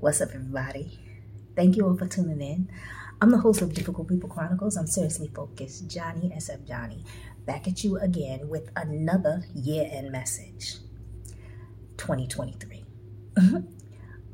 What's 0.00 0.20
up, 0.20 0.28
everybody? 0.32 0.96
Thank 1.56 1.76
you 1.76 1.84
all 1.84 1.96
for 1.96 2.06
tuning 2.06 2.40
in. 2.40 2.70
I'm 3.20 3.32
the 3.32 3.38
host 3.38 3.62
of 3.62 3.74
Difficult 3.74 4.06
People 4.06 4.28
Chronicles. 4.28 4.76
I'm 4.76 4.86
seriously 4.86 5.26
focused, 5.34 5.90
Johnnie 5.90 6.32
SF 6.36 6.68
Johnnie, 6.68 7.04
back 7.46 7.66
at 7.66 7.82
you 7.82 7.98
again 7.98 8.48
with 8.48 8.70
another 8.76 9.42
year 9.56 9.88
end 9.90 10.12
message 10.12 10.76
2023. 11.96 12.84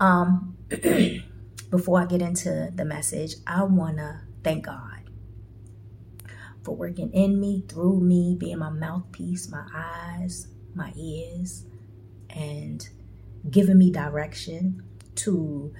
um, 0.00 0.54
before 1.70 1.98
I 1.98 2.04
get 2.04 2.20
into 2.20 2.70
the 2.74 2.84
message, 2.84 3.36
I 3.46 3.62
want 3.64 3.96
to 3.96 4.20
thank 4.42 4.66
God 4.66 5.08
for 6.62 6.76
working 6.76 7.10
in 7.14 7.40
me, 7.40 7.64
through 7.66 8.00
me, 8.00 8.36
being 8.38 8.58
my 8.58 8.68
mouthpiece, 8.68 9.50
my 9.50 9.66
eyes, 9.74 10.46
my 10.74 10.92
ears, 10.94 11.64
and 12.28 12.86
giving 13.50 13.78
me 13.78 13.90
direction 13.90 14.83
to 15.16 15.72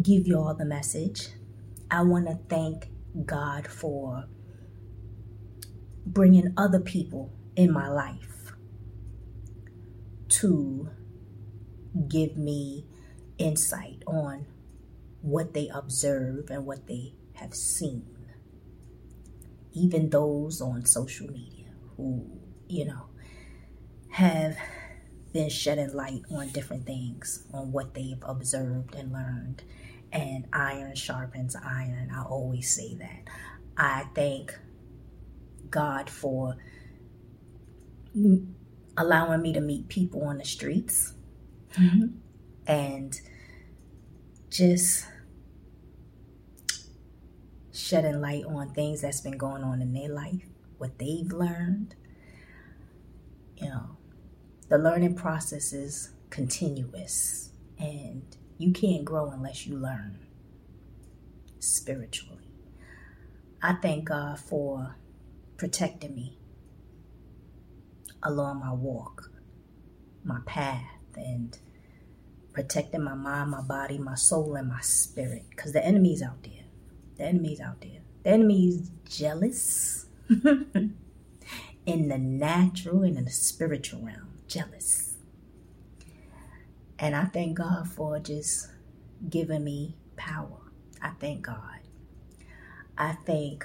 give 0.00 0.26
you 0.26 0.38
all 0.38 0.54
the 0.54 0.64
message. 0.64 1.28
I 1.90 2.02
want 2.02 2.26
to 2.26 2.38
thank 2.48 2.88
God 3.26 3.66
for 3.66 4.24
bringing 6.06 6.52
other 6.56 6.80
people 6.80 7.32
in 7.56 7.72
my 7.72 7.88
life 7.88 8.52
to 10.28 10.88
give 12.08 12.36
me 12.36 12.86
insight 13.38 14.02
on 14.06 14.46
what 15.20 15.52
they 15.54 15.68
observe 15.68 16.50
and 16.50 16.64
what 16.64 16.86
they 16.86 17.14
have 17.34 17.54
seen. 17.54 18.06
Even 19.74 20.10
those 20.10 20.60
on 20.60 20.84
social 20.86 21.26
media 21.28 21.66
who, 21.96 22.26
you 22.68 22.84
know, 22.84 23.06
have 24.10 24.56
been 25.32 25.48
shedding 25.48 25.94
light 25.94 26.22
on 26.30 26.48
different 26.48 26.86
things, 26.86 27.44
on 27.52 27.72
what 27.72 27.94
they've 27.94 28.22
observed 28.22 28.94
and 28.94 29.12
learned. 29.12 29.62
And 30.12 30.46
iron 30.52 30.94
sharpens 30.94 31.56
iron. 31.56 32.10
I 32.14 32.22
always 32.22 32.74
say 32.74 32.94
that. 32.96 33.28
I 33.76 34.04
thank 34.14 34.58
God 35.70 36.10
for 36.10 36.56
allowing 38.96 39.40
me 39.40 39.54
to 39.54 39.60
meet 39.60 39.88
people 39.88 40.22
on 40.24 40.36
the 40.36 40.44
streets 40.44 41.14
mm-hmm. 41.78 42.08
and 42.66 43.18
just 44.50 45.06
shedding 47.72 48.20
light 48.20 48.44
on 48.44 48.68
things 48.74 49.00
that's 49.00 49.22
been 49.22 49.38
going 49.38 49.64
on 49.64 49.80
in 49.80 49.94
their 49.94 50.10
life, 50.10 50.44
what 50.76 50.98
they've 50.98 51.32
learned. 51.32 51.94
You 53.56 53.68
know, 53.68 53.96
the 54.72 54.78
learning 54.78 55.14
process 55.14 55.74
is 55.74 56.14
continuous 56.30 57.50
and 57.78 58.22
you 58.56 58.72
can't 58.72 59.04
grow 59.04 59.28
unless 59.28 59.66
you 59.66 59.76
learn 59.76 60.18
spiritually. 61.58 62.48
I 63.62 63.74
thank 63.74 64.06
God 64.06 64.38
for 64.40 64.96
protecting 65.58 66.14
me 66.14 66.38
along 68.22 68.60
my 68.60 68.72
walk, 68.72 69.30
my 70.24 70.38
path, 70.46 70.86
and 71.16 71.58
protecting 72.54 73.02
my 73.04 73.14
mind, 73.14 73.50
my 73.50 73.60
body, 73.60 73.98
my 73.98 74.14
soul, 74.14 74.54
and 74.54 74.70
my 74.70 74.80
spirit. 74.80 75.44
Because 75.50 75.74
the 75.74 75.84
enemy's 75.84 76.22
out 76.22 76.42
there. 76.44 76.64
The 77.18 77.24
enemy's 77.24 77.60
out 77.60 77.82
there. 77.82 78.00
The 78.22 78.30
enemy's 78.30 78.90
jealous 79.04 80.06
in 80.30 80.94
the 81.84 82.16
natural 82.16 83.02
and 83.02 83.18
in 83.18 83.26
the 83.26 83.30
spiritual 83.30 84.00
realm 84.00 84.31
jealous. 84.52 85.14
And 86.98 87.16
I 87.16 87.24
thank 87.24 87.56
God 87.56 87.88
for 87.88 88.18
just 88.18 88.68
giving 89.28 89.64
me 89.64 89.96
power. 90.16 90.58
I 91.00 91.10
thank 91.18 91.42
God. 91.42 91.80
I 92.98 93.16
thank 93.24 93.64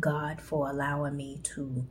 God 0.00 0.40
for 0.40 0.70
allowing 0.70 1.16
me 1.16 1.40
to 1.54 1.86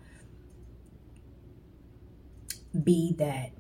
be 2.84 3.14
that 3.18 3.52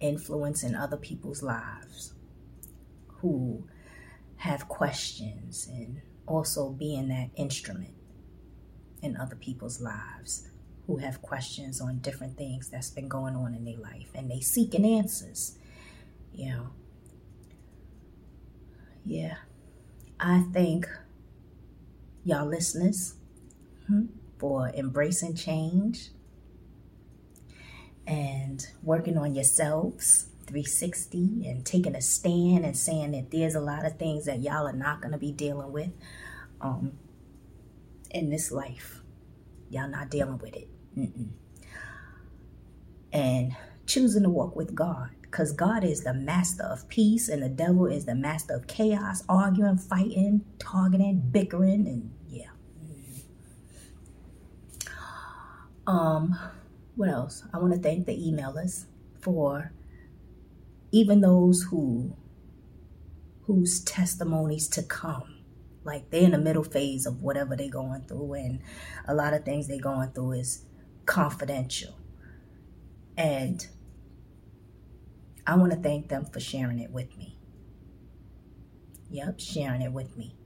influence 0.00 0.62
in 0.62 0.76
other 0.76 0.96
people's 0.96 1.42
lives 1.42 2.12
who 3.20 3.64
have 4.36 4.68
questions 4.68 5.68
and 5.70 6.00
also 6.26 6.70
being 6.70 7.08
that 7.08 7.30
instrument 7.34 7.94
in 9.02 9.16
other 9.16 9.34
people's 9.34 9.80
lives 9.80 10.48
who 10.88 10.96
have 10.96 11.22
questions 11.22 11.80
on 11.80 11.98
different 11.98 12.36
things 12.36 12.68
that's 12.68 12.90
been 12.90 13.08
going 13.08 13.36
on 13.36 13.54
in 13.54 13.64
their 13.64 13.76
life 13.76 14.08
and 14.14 14.28
they 14.28 14.40
seeking 14.40 14.84
answers 14.84 15.56
you 16.34 16.48
know 16.48 16.70
yeah 19.04 19.36
i 20.18 20.44
thank 20.52 20.88
y'all 22.24 22.46
listeners 22.46 23.14
hmm, 23.86 24.06
for 24.38 24.70
embracing 24.70 25.36
change 25.36 26.08
and 28.06 28.66
working 28.82 29.18
on 29.18 29.34
yourselves 29.34 30.28
360 30.46 31.46
and 31.46 31.66
taking 31.66 31.94
a 31.94 32.00
stand 32.00 32.64
and 32.64 32.76
saying 32.76 33.12
that 33.12 33.30
there's 33.30 33.54
a 33.54 33.60
lot 33.60 33.84
of 33.84 33.98
things 33.98 34.24
that 34.24 34.40
y'all 34.40 34.66
are 34.66 34.72
not 34.72 35.02
going 35.02 35.12
to 35.12 35.18
be 35.18 35.30
dealing 35.30 35.70
with 35.72 35.90
um, 36.62 36.92
in 38.10 38.30
this 38.30 38.50
life. 38.50 39.02
Y'all 39.68 39.88
not 39.88 40.10
dealing 40.10 40.38
with 40.38 40.56
it. 40.56 40.68
Mm-mm. 40.98 41.28
And 43.12 43.56
choosing 43.86 44.24
to 44.24 44.28
walk 44.28 44.56
with 44.56 44.74
God 44.74 45.10
because 45.22 45.52
God 45.52 45.84
is 45.84 46.04
the 46.04 46.14
master 46.14 46.64
of 46.64 46.88
peace 46.88 47.28
and 47.28 47.42
the 47.42 47.48
devil 47.48 47.86
is 47.86 48.06
the 48.06 48.14
master 48.14 48.54
of 48.54 48.66
chaos, 48.66 49.22
arguing, 49.28 49.78
fighting, 49.78 50.44
targeting, 50.58 51.22
bickering, 51.30 51.86
and 51.86 52.10
yeah. 52.28 52.48
Um, 55.86 56.38
what 56.96 57.08
else? 57.08 57.44
I 57.52 57.58
want 57.58 57.72
to 57.74 57.78
thank 57.78 58.06
the 58.06 58.16
emailers 58.16 58.86
for 59.20 59.72
even 60.90 61.20
those 61.20 61.62
who 61.70 62.16
whose 63.42 63.82
testimonies 63.82 64.68
to 64.68 64.82
come. 64.82 65.36
Like 65.84 66.10
they're 66.10 66.24
in 66.24 66.32
the 66.32 66.38
middle 66.38 66.64
phase 66.64 67.06
of 67.06 67.22
whatever 67.22 67.56
they're 67.56 67.70
going 67.70 68.02
through, 68.02 68.34
and 68.34 68.60
a 69.06 69.14
lot 69.14 69.32
of 69.32 69.44
things 69.44 69.68
they're 69.68 69.80
going 69.80 70.10
through 70.10 70.32
is 70.32 70.64
confidential. 71.08 71.94
And 73.16 73.66
I 75.46 75.56
want 75.56 75.72
to 75.72 75.78
thank 75.78 76.08
them 76.08 76.26
for 76.26 76.38
sharing 76.38 76.78
it 76.78 76.92
with 76.92 77.16
me. 77.16 77.36
Yep, 79.10 79.40
sharing 79.40 79.80
it 79.80 79.92
with 79.92 80.16
me. 80.16 80.36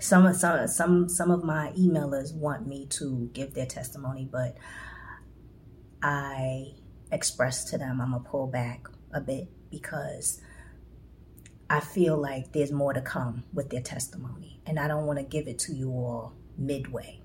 Some 0.00 0.26
of 0.26 0.36
some 0.36 0.66
some 0.66 1.08
some 1.08 1.30
of 1.30 1.42
my 1.44 1.72
emailers 1.78 2.34
want 2.34 2.66
me 2.66 2.86
to 2.90 3.30
give 3.32 3.54
their 3.54 3.66
testimony, 3.66 4.28
but 4.30 4.56
I 6.02 6.74
express 7.10 7.64
to 7.70 7.78
them 7.78 8.00
I'm 8.00 8.10
gonna 8.10 8.22
pull 8.22 8.48
back 8.48 8.86
a 9.12 9.20
bit 9.20 9.48
because 9.70 10.40
I 11.70 11.80
feel 11.80 12.16
like 12.16 12.52
there's 12.52 12.72
more 12.72 12.92
to 12.92 13.00
come 13.00 13.44
with 13.52 13.70
their 13.70 13.82
testimony, 13.82 14.60
and 14.66 14.78
I 14.78 14.88
don't 14.88 15.06
want 15.06 15.18
to 15.20 15.24
give 15.24 15.48
it 15.48 15.58
to 15.60 15.72
you 15.72 15.90
all 15.90 16.34
midway 16.56 17.22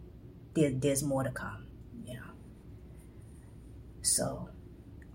there, 0.54 0.72
there's 0.72 1.04
more 1.04 1.24
to 1.24 1.32
come, 1.32 1.66
you 2.06 2.16
know. 2.16 2.32
So, 4.02 4.50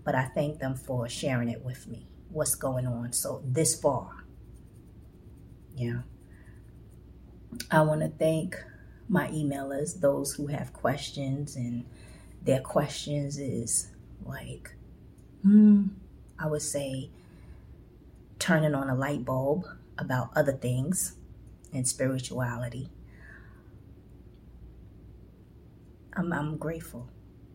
but 0.03 0.15
I 0.15 0.25
thank 0.25 0.59
them 0.59 0.75
for 0.75 1.07
sharing 1.07 1.49
it 1.49 1.63
with 1.63 1.87
me, 1.87 2.07
what's 2.29 2.55
going 2.55 2.85
on. 2.85 3.13
So, 3.13 3.41
this 3.45 3.79
far, 3.79 4.25
you 5.75 5.93
know. 5.93 6.03
I 7.71 7.81
want 7.81 8.01
to 8.01 8.09
thank 8.09 8.63
my 9.07 9.27
emailers, 9.29 9.99
those 9.99 10.33
who 10.33 10.47
have 10.47 10.71
questions, 10.71 11.55
and 11.55 11.85
their 12.43 12.61
questions 12.61 13.39
is 13.39 13.89
like, 14.23 14.75
hmm, 15.41 15.87
I 16.37 16.47
would 16.47 16.61
say, 16.61 17.09
turning 18.37 18.75
on 18.75 18.89
a 18.89 18.95
light 18.95 19.25
bulb 19.25 19.65
about 19.97 20.29
other 20.35 20.53
things 20.53 21.15
and 21.73 21.87
spirituality 21.87 22.89
I'm, 26.19 26.33
I'm 26.33 26.57
grateful 26.57 27.09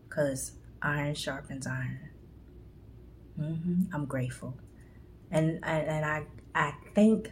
because 0.09 0.53
iron 0.81 1.13
sharpens 1.13 1.67
iron. 1.67 2.09
Mm-hmm. 3.39 3.93
I'm 3.93 4.05
grateful. 4.05 4.57
And, 5.29 5.59
and, 5.63 6.05
I, 6.05 6.23
I 6.55 6.73
thank 6.95 7.31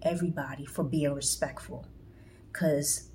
everybody 0.00 0.64
for 0.64 0.84
being 0.84 1.12
respectful 1.12 1.86
because 2.50 3.10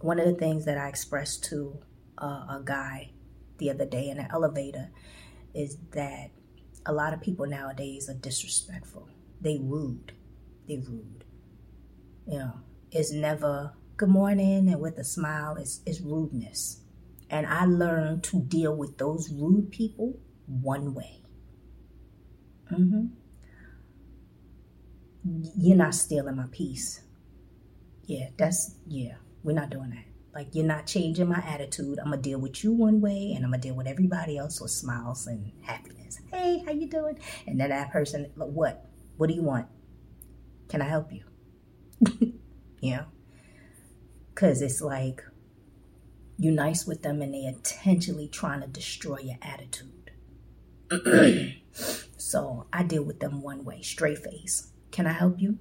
one 0.00 0.20
of 0.20 0.26
the 0.26 0.34
things 0.34 0.64
that 0.66 0.78
I 0.78 0.88
expressed 0.88 1.44
to 1.44 1.78
uh, 2.18 2.58
a 2.58 2.62
guy 2.64 3.10
the 3.58 3.70
other 3.70 3.86
day 3.86 4.08
in 4.08 4.18
an 4.18 4.28
elevator 4.30 4.90
is 5.54 5.76
that 5.92 6.30
a 6.86 6.92
lot 6.92 7.12
of 7.12 7.20
people 7.20 7.46
nowadays 7.46 8.08
are 8.08 8.14
disrespectful. 8.14 9.08
They 9.40 9.58
rude. 9.60 10.12
They 10.68 10.76
rude. 10.76 11.24
You 12.26 12.38
know, 12.38 12.52
it's 12.92 13.10
never 13.10 13.72
good 13.98 14.08
morning 14.08 14.68
and 14.68 14.80
with 14.80 14.96
a 14.98 15.04
smile 15.04 15.56
is, 15.56 15.82
is 15.84 16.00
rudeness. 16.00 16.80
And 17.30 17.44
I 17.46 17.64
learned 17.64 18.22
to 18.24 18.40
deal 18.40 18.74
with 18.74 18.96
those 18.96 19.28
rude 19.30 19.72
people 19.72 20.18
one 20.46 20.94
way. 20.94 21.20
Mm-hmm. 22.72 23.06
You're 25.58 25.76
not 25.76 25.94
stealing 25.96 26.36
my 26.36 26.46
peace. 26.52 27.02
Yeah, 28.04 28.28
that's, 28.38 28.76
yeah, 28.86 29.16
we're 29.42 29.54
not 29.54 29.70
doing 29.70 29.90
that. 29.90 30.04
Like, 30.32 30.54
you're 30.54 30.64
not 30.64 30.86
changing 30.86 31.28
my 31.28 31.42
attitude. 31.44 31.98
I'm 31.98 32.10
going 32.12 32.22
to 32.22 32.28
deal 32.30 32.38
with 32.38 32.62
you 32.62 32.72
one 32.72 33.00
way 33.00 33.32
and 33.34 33.44
I'm 33.44 33.50
going 33.50 33.60
to 33.60 33.68
deal 33.68 33.76
with 33.76 33.88
everybody 33.88 34.38
else 34.38 34.60
with 34.60 34.70
smiles 34.70 35.26
and 35.26 35.50
happiness. 35.62 36.20
Hey, 36.32 36.62
how 36.64 36.70
you 36.70 36.86
doing? 36.86 37.18
And 37.48 37.60
then 37.60 37.70
that 37.70 37.90
person, 37.90 38.30
what? 38.36 38.88
What 39.16 39.28
do 39.28 39.34
you 39.34 39.42
want? 39.42 39.66
Can 40.68 40.82
I 40.82 40.88
help 40.88 41.10
you? 41.12 41.24
know? 42.82 43.06
Because 44.38 44.62
it's 44.62 44.80
like 44.80 45.24
you're 46.36 46.52
nice 46.52 46.86
with 46.86 47.02
them 47.02 47.22
and 47.22 47.34
they 47.34 47.42
intentionally 47.42 48.28
trying 48.28 48.60
to 48.60 48.68
destroy 48.68 49.18
your 49.18 49.38
attitude. 49.42 50.12
so 52.16 52.66
I 52.72 52.84
deal 52.84 53.02
with 53.02 53.18
them 53.18 53.42
one 53.42 53.64
way, 53.64 53.82
straight 53.82 54.18
face. 54.18 54.70
Can 54.92 55.08
I 55.08 55.12
help 55.12 55.40
you? 55.40 55.58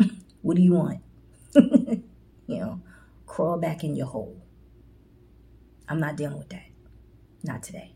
what 0.40 0.56
do 0.56 0.62
you 0.62 0.72
want? 0.72 1.02
you 1.54 2.02
know, 2.48 2.80
crawl 3.26 3.58
back 3.58 3.84
in 3.84 3.94
your 3.94 4.06
hole. 4.06 4.40
I'm 5.90 6.00
not 6.00 6.16
dealing 6.16 6.38
with 6.38 6.48
that. 6.48 6.64
Not 7.42 7.62
today. 7.62 7.92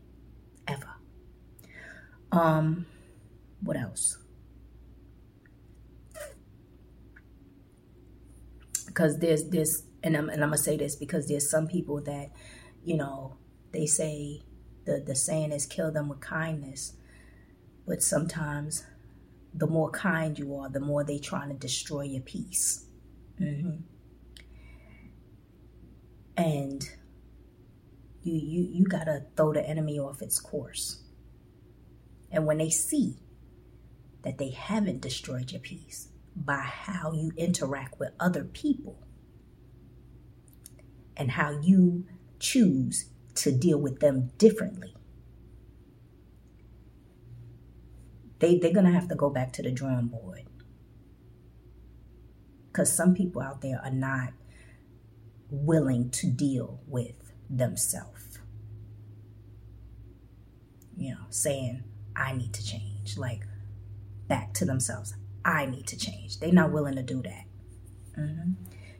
Ever. 0.67 0.93
Um, 2.31 2.85
what 3.61 3.77
else? 3.77 4.19
Because 8.97 9.19
there's 9.19 9.49
this, 9.49 9.83
and 10.01 10.17
I'm, 10.17 10.27
and 10.27 10.41
I'm 10.41 10.49
gonna 10.49 10.57
say 10.57 10.75
this 10.75 10.95
because 10.95 11.27
there's 11.27 11.51
some 11.51 11.67
people 11.67 12.01
that, 12.05 12.31
you 12.83 12.97
know, 12.97 13.37
they 13.71 13.85
say 13.85 14.41
the 14.85 15.03
the 15.05 15.13
saying 15.13 15.51
is 15.51 15.67
kill 15.67 15.91
them 15.91 16.09
with 16.09 16.19
kindness, 16.19 16.93
but 17.85 18.01
sometimes 18.01 18.85
the 19.53 19.67
more 19.67 19.91
kind 19.91 20.39
you 20.39 20.55
are, 20.55 20.67
the 20.67 20.79
more 20.79 21.03
they 21.03 21.19
trying 21.19 21.49
to 21.49 21.53
destroy 21.53 22.01
your 22.01 22.21
peace. 22.21 22.87
Mm-hmm. 23.39 23.81
And 26.35 26.89
you 28.23 28.33
you 28.33 28.67
you 28.71 28.85
gotta 28.85 29.27
throw 29.35 29.53
the 29.53 29.63
enemy 29.63 29.99
off 29.99 30.23
its 30.23 30.39
course. 30.39 31.03
And 32.31 32.47
when 32.47 32.57
they 32.57 32.71
see 32.71 33.17
that 34.23 34.39
they 34.39 34.49
haven't 34.49 35.01
destroyed 35.01 35.51
your 35.51 35.61
peace 35.61 36.07
by 36.45 36.61
how 36.61 37.11
you 37.13 37.31
interact 37.35 37.99
with 37.99 38.11
other 38.19 38.43
people 38.43 38.97
and 41.15 41.31
how 41.31 41.59
you 41.61 42.05
choose 42.39 43.09
to 43.35 43.51
deal 43.51 43.79
with 43.79 43.99
them 43.99 44.31
differently, 44.37 44.95
they, 48.39 48.57
they're 48.57 48.73
going 48.73 48.85
to 48.85 48.91
have 48.91 49.07
to 49.07 49.15
go 49.15 49.29
back 49.29 49.51
to 49.53 49.63
the 49.63 49.71
drawing 49.71 50.07
board. 50.07 50.43
Because 52.67 52.93
some 52.93 53.15
people 53.15 53.41
out 53.41 53.61
there 53.61 53.81
are 53.83 53.91
not 53.91 54.33
willing 55.49 56.11
to 56.11 56.27
deal 56.27 56.79
with 56.87 57.33
themselves. 57.49 58.39
You 60.95 61.11
know, 61.11 61.25
saying, 61.29 61.83
I 62.15 62.33
need 62.33 62.53
to 62.53 62.63
change. 62.63 63.17
Like, 63.17 63.41
back 64.27 64.53
to 64.55 64.65
themselves. 64.65 65.15
I 65.47 65.65
need 65.65 65.87
to 65.87 65.97
change. 65.97 66.39
They're 66.39 66.51
not 66.51 66.71
willing 66.71 66.95
to 66.95 67.01
do 67.01 67.23
that. 67.23 67.45
Mm-hmm. 68.19 68.51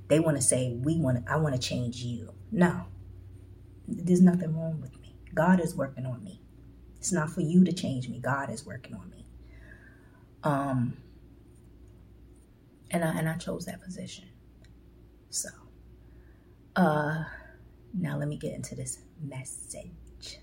They 0.07 0.19
want 0.21 0.37
to 0.37 0.41
say, 0.41 0.71
"We 0.81 0.97
want. 0.97 1.25
I 1.27 1.35
want 1.35 1.53
to 1.53 1.61
change 1.61 1.97
you." 1.97 2.33
No, 2.51 2.85
there's 3.87 4.21
nothing 4.21 4.57
wrong 4.57 4.79
with 4.81 4.97
me. 5.01 5.17
God 5.33 5.59
is 5.59 5.75
working 5.75 6.05
on 6.05 6.23
me. 6.23 6.41
It's 6.97 7.11
not 7.11 7.29
for 7.29 7.41
you 7.41 7.65
to 7.65 7.73
change 7.73 8.07
me. 8.07 8.19
God 8.19 8.49
is 8.49 8.65
working 8.65 8.95
on 8.95 9.09
me. 9.09 9.25
Um, 10.43 10.97
and 12.89 13.03
I 13.03 13.09
and 13.17 13.27
I 13.27 13.35
chose 13.35 13.65
that 13.65 13.81
position. 13.81 14.29
So, 15.29 15.49
uh, 16.77 17.25
now 17.93 18.17
let 18.17 18.29
me 18.29 18.37
get 18.37 18.53
into 18.53 18.73
this 18.75 18.99
message. 19.21 20.39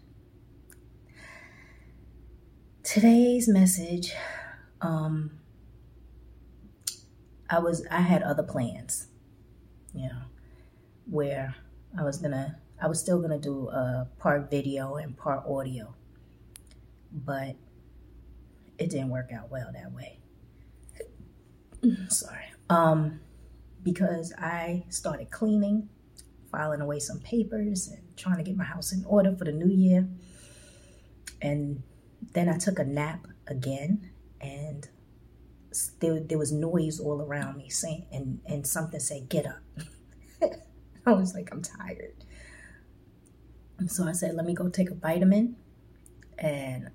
Today's 2.82 3.48
message, 3.48 4.12
um, 4.82 5.30
I 7.54 7.60
was 7.60 7.86
I 7.88 8.00
had 8.00 8.22
other 8.22 8.42
plans, 8.42 9.06
you 9.94 10.08
know, 10.08 10.22
where 11.08 11.54
I 11.96 12.02
was 12.02 12.18
gonna 12.18 12.58
I 12.82 12.88
was 12.88 12.98
still 12.98 13.20
gonna 13.20 13.38
do 13.38 13.68
a 13.68 14.08
part 14.18 14.50
video 14.50 14.96
and 14.96 15.16
part 15.16 15.44
audio, 15.46 15.94
but 17.12 17.54
it 18.76 18.90
didn't 18.90 19.10
work 19.10 19.30
out 19.32 19.52
well 19.52 19.70
that 19.72 19.92
way. 19.92 20.18
Sorry. 22.08 22.46
Um, 22.68 23.20
because 23.84 24.32
I 24.36 24.86
started 24.88 25.30
cleaning, 25.30 25.88
filing 26.50 26.80
away 26.80 26.98
some 26.98 27.20
papers, 27.20 27.86
and 27.86 28.16
trying 28.16 28.38
to 28.38 28.42
get 28.42 28.56
my 28.56 28.64
house 28.64 28.92
in 28.92 29.04
order 29.04 29.32
for 29.36 29.44
the 29.44 29.52
new 29.52 29.72
year, 29.72 30.08
and 31.40 31.84
then 32.32 32.48
I 32.48 32.58
took 32.58 32.80
a 32.80 32.84
nap 32.84 33.28
again, 33.46 34.10
and 34.40 34.88
there, 36.00 36.21
there 36.21 36.38
was 36.38 36.53
noise 36.53 37.00
all 37.00 37.21
around 37.21 37.56
me 37.56 37.69
saying, 37.69 38.06
and, 38.12 38.41
and 38.47 38.67
something 38.67 39.00
said, 39.00 39.29
get 39.29 39.47
up. 39.47 39.62
I 41.06 41.12
was 41.12 41.35
like, 41.35 41.50
I'm 41.53 41.62
tired. 41.62 42.25
And 43.79 43.91
so 43.91 44.05
I 44.05 44.12
said, 44.12 44.35
let 44.35 44.47
me 44.47 44.55
go 44.55 44.69
take 44.69 44.91
a 44.91 44.94
vitamin. 44.94 45.56
And 46.38 46.91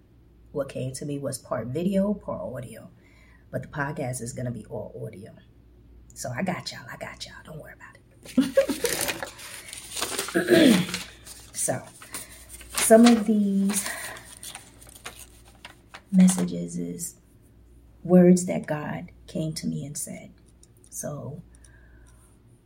what 0.52 0.70
came 0.70 0.94
to 0.94 1.06
me 1.06 1.20
was 1.20 1.38
part 1.38 1.68
video, 1.68 2.14
part 2.14 2.42
audio. 2.42 2.90
But 3.52 3.64
the 3.64 3.68
podcast 3.68 4.22
is 4.22 4.34
going 4.34 4.46
to 4.46 4.52
be 4.52 4.66
all 4.66 4.94
audio. 5.06 5.32
So 6.14 6.30
I 6.36 6.44
got 6.44 6.72
y'all. 6.72 6.86
I 6.92 6.98
got 6.98 7.26
y'all. 7.26 7.36
Don't 7.46 7.60
worry 7.60 7.74
about 7.74 7.98
it. 10.36 10.86
so 11.54 11.82
some 12.72 13.06
of 13.06 13.26
these 13.26 13.90
messages 16.12 16.78
is 16.78 17.19
words 18.04 18.46
that 18.46 18.66
God 18.66 19.12
came 19.28 19.54
to 19.54 19.68
me 19.68 19.86
and 19.86 19.98
said. 19.98 20.32
So, 20.90 21.42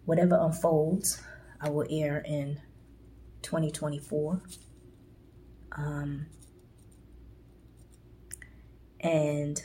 whatever 0.05 0.37
unfolds, 0.39 1.21
I 1.59 1.69
will 1.69 1.87
air 1.89 2.23
in 2.25 2.59
2024. 3.41 4.41
Um, 5.75 6.27
and 8.99 9.61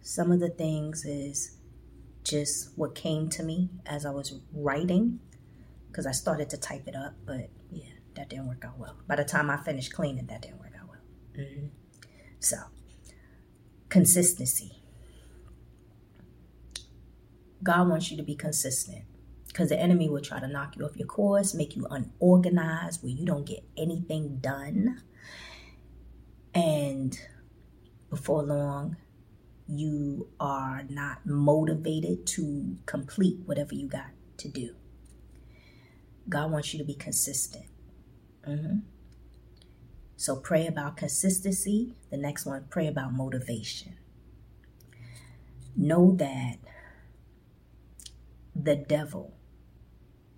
some 0.00 0.32
of 0.32 0.40
the 0.40 0.50
things 0.50 1.04
is 1.04 1.56
just 2.24 2.76
what 2.76 2.94
came 2.94 3.28
to 3.30 3.42
me 3.42 3.70
as 3.86 4.04
I 4.04 4.10
was 4.10 4.40
writing, 4.52 5.20
because 5.88 6.06
I 6.06 6.12
started 6.12 6.50
to 6.50 6.56
type 6.58 6.86
it 6.86 6.94
up, 6.94 7.14
but 7.24 7.48
yeah, 7.70 7.86
that 8.14 8.28
didn't 8.28 8.48
work 8.48 8.64
out 8.64 8.78
well. 8.78 8.96
By 9.06 9.16
the 9.16 9.24
time 9.24 9.50
I 9.50 9.56
finished 9.56 9.92
cleaning, 9.92 10.26
that 10.26 10.42
didn't 10.42 10.60
work 10.60 10.72
out 10.78 10.88
well. 10.88 11.00
Mm-hmm. 11.44 11.66
So, 12.40 12.56
consistency. 13.88 14.77
God 17.62 17.88
wants 17.88 18.10
you 18.10 18.16
to 18.16 18.22
be 18.22 18.34
consistent 18.34 19.04
because 19.48 19.70
the 19.70 19.78
enemy 19.78 20.08
will 20.08 20.20
try 20.20 20.38
to 20.40 20.46
knock 20.46 20.76
you 20.76 20.84
off 20.84 20.96
your 20.96 21.08
course, 21.08 21.54
make 21.54 21.74
you 21.74 21.86
unorganized, 21.90 23.02
where 23.02 23.12
you 23.12 23.24
don't 23.26 23.46
get 23.46 23.64
anything 23.76 24.38
done. 24.38 25.02
And 26.54 27.18
before 28.10 28.42
long, 28.42 28.96
you 29.66 30.28
are 30.40 30.84
not 30.88 31.26
motivated 31.26 32.26
to 32.26 32.78
complete 32.86 33.40
whatever 33.44 33.74
you 33.74 33.88
got 33.88 34.10
to 34.38 34.48
do. 34.48 34.74
God 36.28 36.50
wants 36.50 36.72
you 36.72 36.78
to 36.78 36.84
be 36.84 36.94
consistent. 36.94 37.66
Mm-hmm. 38.46 38.78
So 40.16 40.36
pray 40.36 40.66
about 40.66 40.96
consistency. 40.96 41.94
The 42.10 42.16
next 42.16 42.46
one, 42.46 42.66
pray 42.70 42.86
about 42.86 43.12
motivation. 43.12 43.96
Know 45.76 46.14
that 46.16 46.56
the 48.60 48.74
devil, 48.74 49.34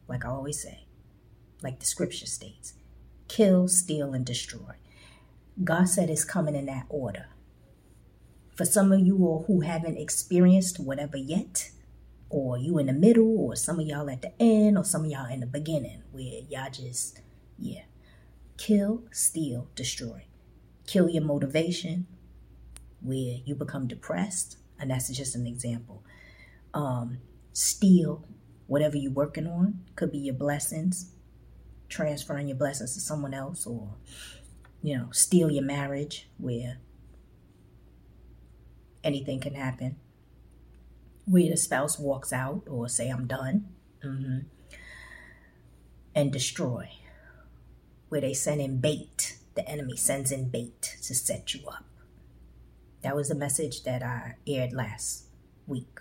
like 0.06 0.24
I 0.24 0.28
always 0.28 0.62
say, 0.62 0.86
like 1.62 1.80
the 1.80 1.86
scripture 1.86 2.26
states, 2.26 2.74
kill, 3.28 3.66
steal, 3.68 4.12
and 4.12 4.24
destroy. 4.24 4.74
God 5.62 5.88
said 5.88 6.10
it's 6.10 6.24
coming 6.24 6.54
in 6.54 6.66
that 6.66 6.86
order. 6.88 7.26
For 8.54 8.64
some 8.64 8.92
of 8.92 9.00
you 9.00 9.16
all 9.24 9.44
who 9.46 9.60
haven't 9.60 9.96
experienced 9.96 10.78
whatever 10.78 11.16
yet, 11.16 11.70
or 12.28 12.58
you 12.58 12.78
in 12.78 12.86
the 12.86 12.92
middle, 12.92 13.38
or 13.38 13.56
some 13.56 13.80
of 13.80 13.86
y'all 13.86 14.10
at 14.10 14.22
the 14.22 14.32
end, 14.40 14.76
or 14.76 14.84
some 14.84 15.04
of 15.04 15.10
y'all 15.10 15.32
in 15.32 15.40
the 15.40 15.46
beginning, 15.46 16.02
where 16.12 16.42
y'all 16.48 16.70
just, 16.70 17.20
yeah, 17.58 17.82
kill, 18.58 19.02
steal, 19.10 19.68
destroy. 19.74 20.24
Kill 20.86 21.08
your 21.08 21.24
motivation, 21.24 22.06
where 23.00 23.38
you 23.44 23.54
become 23.54 23.88
depressed, 23.88 24.58
and 24.78 24.90
that's 24.90 25.08
just 25.08 25.34
an 25.34 25.46
example. 25.46 26.04
Um, 26.74 27.18
steal 27.60 28.24
whatever 28.66 28.96
you're 28.96 29.12
working 29.12 29.46
on, 29.46 29.80
could 29.96 30.12
be 30.12 30.18
your 30.18 30.34
blessings, 30.34 31.12
transferring 31.88 32.48
your 32.48 32.56
blessings 32.56 32.94
to 32.94 33.00
someone 33.00 33.34
else, 33.34 33.66
or 33.66 33.94
you 34.82 34.96
know, 34.96 35.08
steal 35.10 35.50
your 35.50 35.64
marriage, 35.64 36.28
where 36.38 36.78
anything 39.02 39.40
can 39.40 39.54
happen. 39.54 39.96
Where 41.26 41.50
the 41.50 41.56
spouse 41.56 41.98
walks 41.98 42.32
out 42.32 42.62
or 42.68 42.88
say, 42.88 43.08
I'm 43.08 43.26
done, 43.26 43.66
mm-hmm. 44.02 44.38
and 46.14 46.32
destroy. 46.32 46.90
Where 48.08 48.20
they 48.20 48.34
send 48.34 48.60
in 48.60 48.80
bait, 48.80 49.36
the 49.54 49.68
enemy 49.68 49.96
sends 49.96 50.32
in 50.32 50.48
bait 50.48 50.96
to 51.02 51.14
set 51.14 51.54
you 51.54 51.66
up. 51.68 51.84
That 53.02 53.16
was 53.16 53.28
the 53.28 53.34
message 53.34 53.82
that 53.82 54.02
I 54.02 54.36
aired 54.46 54.72
last 54.72 55.24
week. 55.66 56.00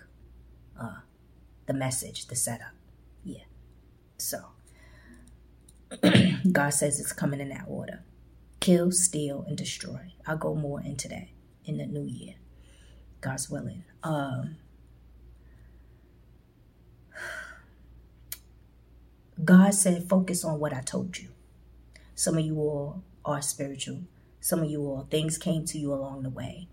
Uh, 0.80 1.00
the 1.70 1.78
message, 1.78 2.26
the 2.26 2.34
setup. 2.34 2.72
Yeah. 3.22 3.44
So, 4.18 4.46
God 6.52 6.70
says 6.70 6.98
it's 6.98 7.12
coming 7.12 7.38
in 7.38 7.50
that 7.50 7.66
order 7.68 8.00
kill, 8.58 8.90
steal, 8.90 9.44
and 9.46 9.56
destroy. 9.56 10.12
I'll 10.26 10.36
go 10.36 10.54
more 10.56 10.82
into 10.82 11.08
that 11.08 11.28
in 11.64 11.78
the 11.78 11.86
new 11.86 12.04
year, 12.04 12.34
God's 13.20 13.48
willing. 13.48 13.84
Um, 14.02 14.56
God 19.42 19.72
said, 19.72 20.08
focus 20.08 20.44
on 20.44 20.58
what 20.58 20.74
I 20.74 20.80
told 20.80 21.18
you. 21.18 21.28
Some 22.16 22.36
of 22.36 22.44
you 22.44 22.58
all 22.58 23.02
are 23.24 23.40
spiritual. 23.40 24.02
Some 24.40 24.60
of 24.60 24.70
you 24.70 24.82
all, 24.82 25.06
things 25.08 25.38
came 25.38 25.64
to 25.66 25.78
you 25.78 25.94
along 25.94 26.24
the 26.24 26.30
way. 26.30 26.68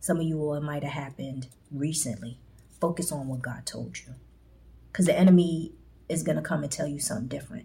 Some 0.00 0.18
of 0.18 0.24
you 0.24 0.40
all, 0.40 0.54
it 0.54 0.62
might 0.62 0.82
have 0.82 0.92
happened 0.92 1.46
recently. 1.70 2.38
Focus 2.84 3.10
on 3.10 3.28
what 3.28 3.40
God 3.40 3.64
told 3.64 3.98
you. 4.00 4.12
Because 4.92 5.06
the 5.06 5.18
enemy 5.18 5.72
is 6.06 6.22
going 6.22 6.36
to 6.36 6.42
come 6.42 6.62
and 6.62 6.70
tell 6.70 6.86
you 6.86 7.00
something 7.00 7.28
different. 7.28 7.64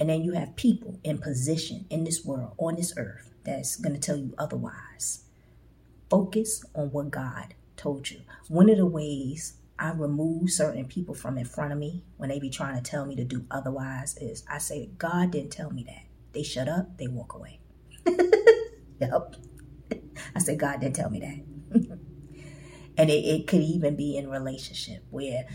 And 0.00 0.10
then 0.10 0.24
you 0.24 0.32
have 0.32 0.56
people 0.56 0.98
in 1.04 1.18
position 1.18 1.86
in 1.90 2.02
this 2.02 2.24
world, 2.24 2.54
on 2.58 2.74
this 2.74 2.92
earth, 2.96 3.32
that's 3.44 3.76
going 3.76 3.94
to 3.94 4.00
tell 4.00 4.16
you 4.16 4.34
otherwise. 4.36 5.22
Focus 6.10 6.64
on 6.74 6.90
what 6.90 7.12
God 7.12 7.54
told 7.76 8.10
you. 8.10 8.22
One 8.48 8.68
of 8.68 8.78
the 8.78 8.84
ways 8.84 9.58
I 9.78 9.92
remove 9.92 10.50
certain 10.50 10.86
people 10.86 11.14
from 11.14 11.38
in 11.38 11.44
front 11.44 11.72
of 11.72 11.78
me 11.78 12.02
when 12.16 12.28
they 12.28 12.40
be 12.40 12.50
trying 12.50 12.74
to 12.74 12.90
tell 12.90 13.06
me 13.06 13.14
to 13.14 13.24
do 13.24 13.44
otherwise 13.52 14.16
is 14.16 14.42
I 14.50 14.58
say, 14.58 14.90
God 14.98 15.30
didn't 15.30 15.52
tell 15.52 15.70
me 15.70 15.84
that. 15.84 16.02
They 16.32 16.42
shut 16.42 16.68
up, 16.68 16.98
they 16.98 17.06
walk 17.06 17.32
away. 17.34 17.60
yep. 18.98 19.36
I 20.34 20.40
say, 20.40 20.56
God 20.56 20.80
didn't 20.80 20.96
tell 20.96 21.10
me 21.10 21.20
that. 21.20 21.98
and 22.98 23.08
it, 23.08 23.24
it 23.24 23.46
could 23.46 23.62
even 23.62 23.94
be 23.94 24.16
in 24.16 24.28
relationship 24.28 25.04
where 25.10 25.46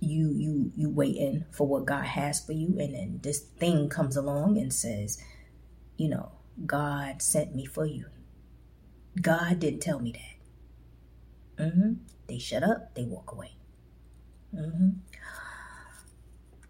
you 0.00 0.32
you 0.32 0.72
you 0.74 0.88
waiting 0.90 1.44
for 1.50 1.66
what 1.66 1.84
God 1.84 2.04
has 2.04 2.44
for 2.44 2.52
you, 2.52 2.78
and 2.78 2.94
then 2.94 3.20
this 3.22 3.40
thing 3.40 3.88
comes 3.88 4.16
along 4.16 4.56
and 4.56 4.72
says, 4.72 5.22
you 5.96 6.08
know, 6.08 6.32
God 6.64 7.20
sent 7.20 7.54
me 7.54 7.66
for 7.66 7.84
you. 7.84 8.06
God 9.20 9.58
didn't 9.58 9.80
tell 9.80 10.00
me 10.00 10.12
that. 11.56 11.64
Mm-hmm. 11.64 11.92
They 12.28 12.38
shut 12.38 12.62
up. 12.62 12.94
They 12.94 13.04
walk 13.04 13.32
away. 13.32 13.52
Mm-hmm. 14.54 14.88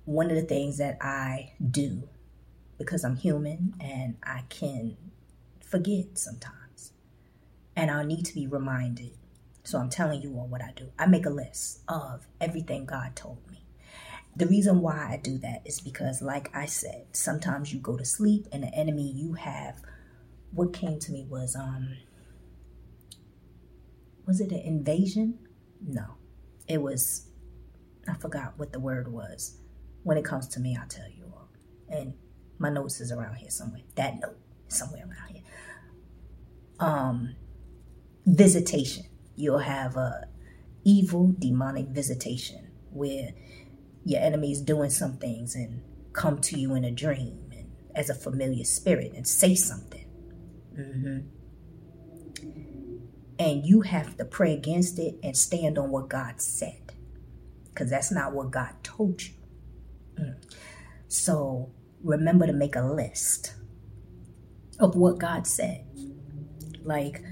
One 0.06 0.30
of 0.30 0.36
the 0.36 0.42
things 0.42 0.78
that 0.78 0.96
I 1.02 1.52
do, 1.70 2.08
because 2.78 3.04
I'm 3.04 3.16
human 3.16 3.74
and 3.78 4.16
I 4.22 4.44
can 4.48 4.96
forget 5.62 6.18
sometimes, 6.18 6.92
and 7.76 7.90
I 7.90 8.02
need 8.04 8.24
to 8.24 8.34
be 8.34 8.46
reminded 8.46 9.17
so 9.68 9.78
I'm 9.78 9.90
telling 9.90 10.22
you 10.22 10.32
all 10.32 10.46
what 10.46 10.62
I 10.62 10.72
do. 10.74 10.88
I 10.98 11.04
make 11.04 11.26
a 11.26 11.30
list 11.30 11.82
of 11.88 12.26
everything 12.40 12.86
God 12.86 13.14
told 13.14 13.38
me. 13.50 13.66
The 14.34 14.46
reason 14.46 14.80
why 14.80 14.96
I 15.12 15.20
do 15.22 15.36
that 15.38 15.60
is 15.66 15.78
because, 15.78 16.22
like 16.22 16.48
I 16.56 16.64
said, 16.64 17.08
sometimes 17.12 17.70
you 17.70 17.78
go 17.78 17.94
to 17.98 18.04
sleep 18.04 18.46
and 18.50 18.62
the 18.62 18.74
enemy 18.74 19.12
you 19.14 19.34
have. 19.34 19.82
What 20.52 20.72
came 20.72 20.98
to 21.00 21.12
me 21.12 21.26
was, 21.28 21.54
um, 21.54 21.98
was 24.26 24.40
it 24.40 24.52
an 24.52 24.60
invasion? 24.60 25.38
No, 25.86 26.14
it 26.66 26.80
was, 26.80 27.28
I 28.08 28.14
forgot 28.14 28.54
what 28.56 28.72
the 28.72 28.80
word 28.80 29.12
was. 29.12 29.58
When 30.02 30.16
it 30.16 30.24
comes 30.24 30.48
to 30.48 30.60
me, 30.60 30.78
I'll 30.80 30.88
tell 30.88 31.10
you 31.10 31.24
all. 31.30 31.50
And 31.90 32.14
my 32.58 32.70
notes 32.70 33.02
is 33.02 33.12
around 33.12 33.34
here 33.34 33.50
somewhere. 33.50 33.82
That 33.96 34.18
note 34.18 34.38
somewhere 34.68 35.02
around 35.02 35.28
here. 35.34 35.42
Um, 36.80 37.36
visitation 38.24 39.04
you'll 39.38 39.58
have 39.58 39.96
a 39.96 40.26
evil 40.84 41.34
demonic 41.38 41.86
visitation 41.88 42.70
where 42.90 43.30
your 44.04 44.20
enemy 44.20 44.50
is 44.52 44.60
doing 44.60 44.90
some 44.90 45.16
things 45.16 45.54
and 45.54 45.82
come 46.12 46.40
to 46.40 46.58
you 46.58 46.74
in 46.74 46.84
a 46.84 46.90
dream 46.90 47.50
and 47.52 47.70
as 47.94 48.10
a 48.10 48.14
familiar 48.14 48.64
spirit 48.64 49.12
and 49.14 49.26
say 49.26 49.54
something. 49.54 50.06
Mm-hmm. 50.76 51.18
And 53.38 53.64
you 53.64 53.82
have 53.82 54.16
to 54.16 54.24
pray 54.24 54.52
against 54.54 54.98
it 54.98 55.16
and 55.22 55.36
stand 55.36 55.78
on 55.78 55.90
what 55.90 56.08
God 56.08 56.40
said. 56.40 56.92
Because 57.68 57.90
that's 57.90 58.10
not 58.10 58.32
what 58.32 58.50
God 58.50 58.74
told 58.82 59.22
you. 59.22 59.34
Mm. 60.18 60.34
So 61.06 61.70
remember 62.02 62.46
to 62.46 62.52
make 62.52 62.74
a 62.74 62.82
list 62.82 63.54
of 64.80 64.96
what 64.96 65.18
God 65.18 65.46
said. 65.46 65.84
Like, 66.82 67.22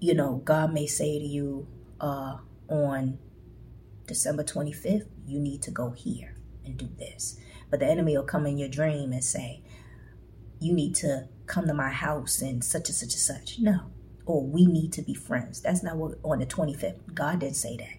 you 0.00 0.14
know, 0.14 0.42
God 0.44 0.72
may 0.72 0.86
say 0.86 1.18
to 1.18 1.24
you 1.24 1.66
uh, 2.00 2.38
on 2.68 3.18
December 4.06 4.44
25th, 4.44 5.06
you 5.26 5.38
need 5.38 5.62
to 5.62 5.70
go 5.70 5.90
here 5.90 6.36
and 6.64 6.76
do 6.76 6.88
this. 6.98 7.38
But 7.70 7.80
the 7.80 7.86
enemy 7.86 8.16
will 8.16 8.24
come 8.24 8.46
in 8.46 8.58
your 8.58 8.68
dream 8.68 9.12
and 9.12 9.24
say, 9.24 9.62
you 10.60 10.72
need 10.72 10.94
to 10.96 11.28
come 11.46 11.66
to 11.66 11.74
my 11.74 11.90
house 11.90 12.40
and 12.40 12.62
such 12.62 12.88
and 12.88 12.96
such 12.96 13.12
and 13.12 13.12
such. 13.12 13.58
No. 13.58 13.80
Or 14.24 14.44
we 14.44 14.66
need 14.66 14.92
to 14.94 15.02
be 15.02 15.14
friends. 15.14 15.60
That's 15.60 15.82
not 15.82 15.96
what 15.96 16.18
on 16.24 16.40
the 16.40 16.46
25th. 16.46 17.14
God 17.14 17.40
didn't 17.40 17.56
say 17.56 17.76
that. 17.76 17.98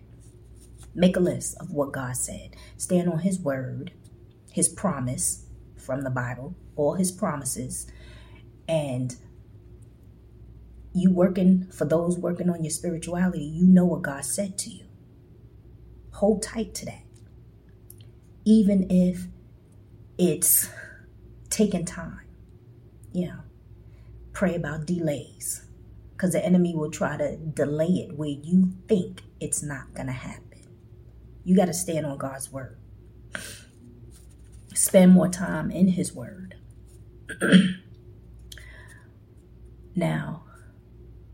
Make 0.94 1.16
a 1.16 1.22
list 1.22 1.56
of 1.60 1.72
what 1.72 1.92
God 1.92 2.16
said. 2.18 2.56
Stand 2.76 3.10
on 3.10 3.20
his 3.20 3.40
word, 3.40 3.92
his 4.52 4.68
promise 4.68 5.46
from 5.78 6.02
the 6.02 6.10
Bible, 6.10 6.56
all 6.76 6.96
his 6.96 7.12
promises, 7.12 7.88
and 8.68 9.16
you 10.98 11.12
working 11.12 11.68
for 11.72 11.86
those 11.86 12.18
working 12.18 12.50
on 12.50 12.64
your 12.64 12.72
spirituality, 12.72 13.44
you 13.44 13.66
know 13.66 13.86
what 13.86 14.02
God 14.02 14.26
said 14.26 14.58
to 14.60 14.70
you. 14.70 14.86
Hold 16.14 16.42
tight 16.42 16.74
to 16.76 16.86
that. 16.86 17.04
Even 18.46 18.90
if 18.90 19.28
it's 20.18 20.70
taking 21.50 21.86
time. 21.86 22.22
You 23.14 23.28
know, 23.28 23.40
pray 24.34 24.56
about 24.56 24.86
delays. 24.86 25.64
Because 26.12 26.32
the 26.34 26.44
enemy 26.44 26.76
will 26.76 26.90
try 26.90 27.18
to 27.18 27.38
delay 27.38 28.08
it 28.08 28.18
where 28.18 28.30
you 28.30 28.74
think 28.88 29.22
it's 29.40 29.62
not 29.62 29.94
going 29.94 30.08
to 30.08 30.14
happen. 30.14 30.44
You 31.44 31.56
got 31.56 31.66
to 31.66 31.74
stand 31.74 32.06
on 32.06 32.18
God's 32.18 32.52
word. 32.52 32.78
Spend 34.74 35.14
more 35.14 35.30
time 35.30 35.70
in 35.70 35.90
His 35.90 36.14
word. 36.14 36.56
now, 39.96 40.44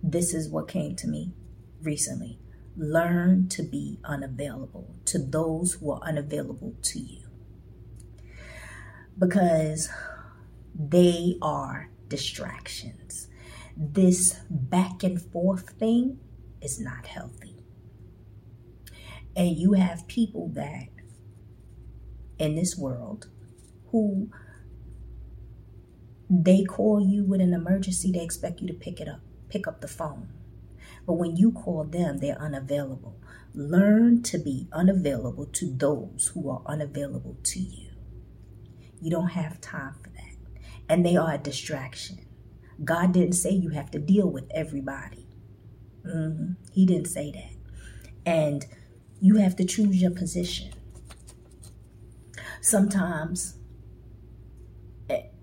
this 0.03 0.33
is 0.33 0.49
what 0.49 0.67
came 0.67 0.97
to 0.97 1.07
me 1.07 1.31
recently. 1.81 2.37
Learn 2.75 3.47
to 3.49 3.63
be 3.63 3.99
unavailable 4.03 4.95
to 5.05 5.17
those 5.17 5.75
who 5.75 5.91
are 5.91 6.01
unavailable 6.03 6.75
to 6.81 6.99
you. 6.99 7.21
Because 9.17 9.89
they 10.75 11.37
are 11.41 11.89
distractions. 12.09 13.29
This 13.77 14.39
back 14.49 15.03
and 15.03 15.21
forth 15.21 15.69
thing 15.79 16.19
is 16.61 16.79
not 16.79 17.05
healthy. 17.05 17.55
And 19.35 19.57
you 19.57 19.73
have 19.73 20.07
people 20.07 20.49
that 20.49 20.89
in 22.37 22.55
this 22.55 22.75
world 22.77 23.29
who 23.91 24.29
they 26.29 26.63
call 26.63 26.99
you 26.99 27.23
with 27.23 27.39
an 27.39 27.53
emergency, 27.53 28.11
they 28.11 28.23
expect 28.23 28.59
you 28.59 28.67
to 28.67 28.73
pick 28.73 28.99
it 28.99 29.07
up 29.07 29.21
pick 29.53 29.67
up 29.67 29.81
the 29.81 29.87
phone. 29.87 30.29
But 31.05 31.13
when 31.13 31.37
you 31.37 31.51
call 31.51 31.83
them, 31.83 32.17
they're 32.17 32.41
unavailable. 32.41 33.21
Learn 33.53 34.23
to 34.23 34.39
be 34.39 34.67
unavailable 34.71 35.45
to 35.45 35.71
those 35.71 36.31
who 36.33 36.49
are 36.49 36.63
unavailable 36.65 37.37
to 37.43 37.59
you. 37.59 37.91
You 38.99 39.11
don't 39.11 39.29
have 39.29 39.61
time 39.61 39.93
for 40.01 40.09
that. 40.09 40.35
And 40.89 41.05
they 41.05 41.15
are 41.15 41.33
a 41.33 41.37
distraction. 41.37 42.25
God 42.83 43.11
didn't 43.11 43.33
say 43.33 43.51
you 43.51 43.69
have 43.69 43.91
to 43.91 43.99
deal 43.99 44.27
with 44.27 44.49
everybody. 44.51 45.27
Mm-hmm. 46.05 46.53
He 46.71 46.85
didn't 46.85 47.07
say 47.07 47.31
that. 47.31 47.51
And 48.25 48.65
you 49.19 49.35
have 49.35 49.55
to 49.57 49.65
choose 49.65 50.01
your 50.01 50.11
position. 50.11 50.73
Sometimes, 52.61 53.57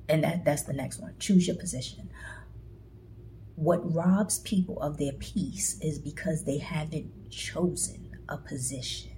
and 0.09 0.25
that, 0.25 0.45
that's 0.45 0.63
the 0.63 0.73
next 0.73 0.99
one 0.99 1.15
choose 1.19 1.47
your 1.47 1.57
position. 1.57 2.10
What 3.61 3.95
robs 3.95 4.39
people 4.39 4.81
of 4.81 4.97
their 4.97 5.13
peace 5.13 5.79
is 5.83 5.99
because 5.99 6.45
they 6.45 6.57
haven't 6.59 7.31
chosen 7.31 8.11
a 8.27 8.39
position. 8.39 9.13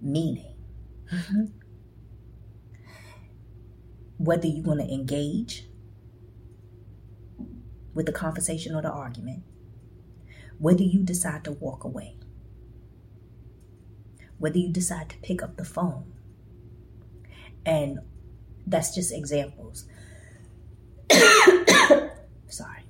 Meaning, 0.00 0.54
mm-hmm. 1.12 1.46
whether 4.18 4.46
you 4.46 4.62
want 4.62 4.80
to 4.80 4.86
engage 4.86 5.66
with 7.94 8.06
the 8.06 8.12
conversation 8.12 8.76
or 8.76 8.82
the 8.82 8.90
argument, 8.92 9.42
Whether 10.58 10.84
you 10.84 11.02
decide 11.02 11.44
to 11.44 11.52
walk 11.52 11.84
away, 11.84 12.16
whether 14.38 14.58
you 14.58 14.70
decide 14.72 15.10
to 15.10 15.16
pick 15.18 15.42
up 15.42 15.56
the 15.56 15.64
phone, 15.64 16.12
and 17.66 17.98
that's 18.66 18.94
just 18.94 19.12
examples. 19.12 19.86
Sorry. 22.48 22.82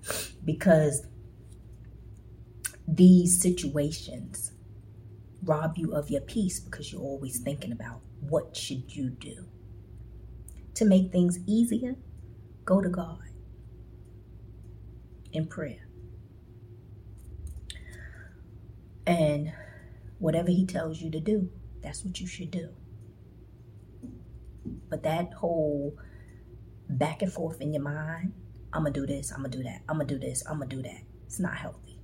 Because 0.45 1.07
these 2.87 3.41
situations 3.41 4.53
rob 5.43 5.77
you 5.77 5.93
of 5.95 6.11
your 6.11 6.21
peace 6.21 6.61
because 6.61 6.93
you're 6.93 7.03
always 7.03 7.39
thinking 7.39 7.73
about 7.73 8.01
what 8.21 8.57
should 8.57 8.95
you 8.95 9.11
do. 9.11 9.47
To 10.75 10.85
make 10.85 11.11
things 11.11 11.39
easier 11.47 11.97
go 12.65 12.81
to 12.81 12.89
god 12.89 13.21
in 15.33 15.47
prayer. 15.47 15.87
And 19.07 19.53
whatever 20.19 20.51
he 20.51 20.67
tells 20.67 21.01
you 21.01 21.11
to 21.11 21.21
do 21.21 21.49
that's 21.87 22.05
what 22.05 22.19
you 22.21 22.27
should 22.27 22.51
do. 22.51 22.71
But 24.89 25.05
that 25.05 25.35
whole 25.35 25.97
back 26.89 27.23
and 27.23 27.33
forth 27.33 27.61
in 27.61 27.73
your 27.73 27.83
mind 27.83 28.33
i'm 28.77 28.83
gonna 28.83 28.93
do 28.93 29.07
this 29.07 29.33
i'm 29.33 29.39
gonna 29.39 29.49
do 29.49 29.63
that 29.63 29.81
i'm 29.89 29.97
gonna 29.97 30.05
do 30.05 30.19
this 30.19 30.45
i'm 30.49 30.59
gonna 30.59 30.69
do 30.71 30.83
that 30.83 31.01
it's 31.25 31.41
not 31.41 31.57
healthy 31.57 31.99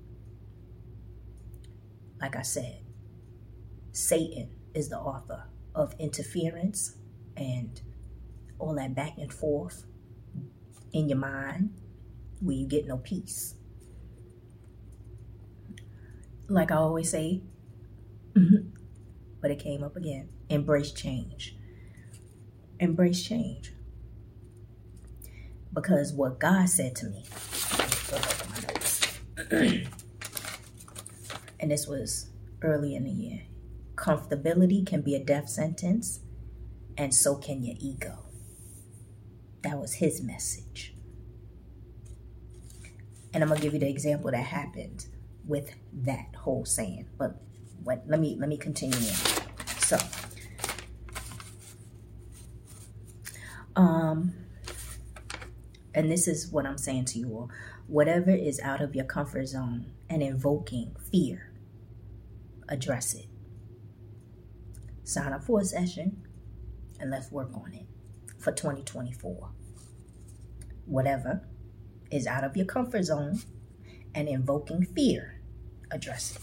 like 2.21 2.35
i 2.37 2.43
said 2.43 2.83
Satan 3.93 4.49
is 4.75 4.89
the 4.89 4.99
author 4.99 5.45
of 5.75 5.95
interference 5.99 6.97
and 7.37 7.81
all 8.59 8.75
that 8.75 8.95
back 8.95 9.19
and 9.19 9.33
forth 9.33 9.85
in 10.93 11.09
your 11.09 11.19
mind 11.19 11.75
where 12.41 12.57
you 12.57 12.67
get 12.67 12.87
no 12.87 12.97
peace. 12.97 13.55
Like 16.49 16.71
I 16.71 16.77
always 16.77 17.11
say, 17.11 17.43
but 18.35 19.51
it 19.51 19.59
came 19.59 19.85
up 19.85 19.97
again 19.97 20.31
embrace 20.49 20.93
change. 20.93 21.57
Embrace 22.81 23.23
change. 23.23 23.73
Because 25.73 26.13
what 26.13 26.39
God 26.39 26.69
said 26.69 26.95
to 26.97 27.07
me, 27.07 27.25
and 31.61 31.71
this 31.71 31.87
was 31.87 32.29
early 32.63 32.95
in 32.95 33.05
the 33.05 33.11
year, 33.11 33.43
Comfortability 34.03 34.85
can 34.85 35.01
be 35.03 35.15
a 35.15 35.23
death 35.23 35.49
sentence, 35.49 36.21
and 36.99 37.15
so 37.15 37.37
can 37.37 37.63
your 37.63 37.77
ego. 37.79 38.19
That 39.63 39.79
was 39.79 39.95
his 39.95 40.21
message. 40.21 40.93
And 43.33 43.45
I'm 43.45 43.49
gonna 43.49 43.61
give 43.61 43.75
you 43.75 43.79
the 43.79 43.89
example 43.89 44.33
that 44.33 44.43
happened 44.43 45.07
with 45.47 45.77
that 45.93 46.35
whole 46.37 46.65
saying. 46.65 47.11
But 47.17 47.37
let 47.85 48.19
me 48.19 48.37
let 48.41 48.49
me 48.49 48.57
continue. 48.57 48.99
So, 49.79 49.99
um, 53.77 54.35
and 55.95 56.11
this 56.11 56.27
is 56.27 56.49
what 56.49 56.67
I'm 56.67 56.79
saying 56.79 57.07
to 57.07 57.19
you 57.19 57.29
all: 57.29 57.51
whatever 57.87 58.31
is 58.31 58.61
out 58.61 58.81
of 58.81 58.95
your 58.95 59.05
comfort 59.05 59.47
zone 59.47 59.93
and 60.09 60.23
invoking 60.23 60.97
fear, 61.11 61.53
address 62.69 63.15
it 63.15 63.27
sign 65.05 65.33
up 65.33 65.45
for 65.45 65.61
a 65.61 65.65
session 65.65 66.23
and 67.01 67.11
let's 67.11 67.31
work 67.31 67.51
on 67.55 67.73
it 67.73 67.87
for 68.39 68.53
2024. 68.53 69.51
Whatever 70.87 71.43
is 72.11 72.27
out 72.27 72.45
of 72.45 72.57
your 72.57 72.67
comfort 72.67 73.05
zone 73.05 73.41
and 74.15 74.29
invoking 74.29 74.85
fear, 74.85 75.41
address 75.91 76.37
it. 76.37 76.43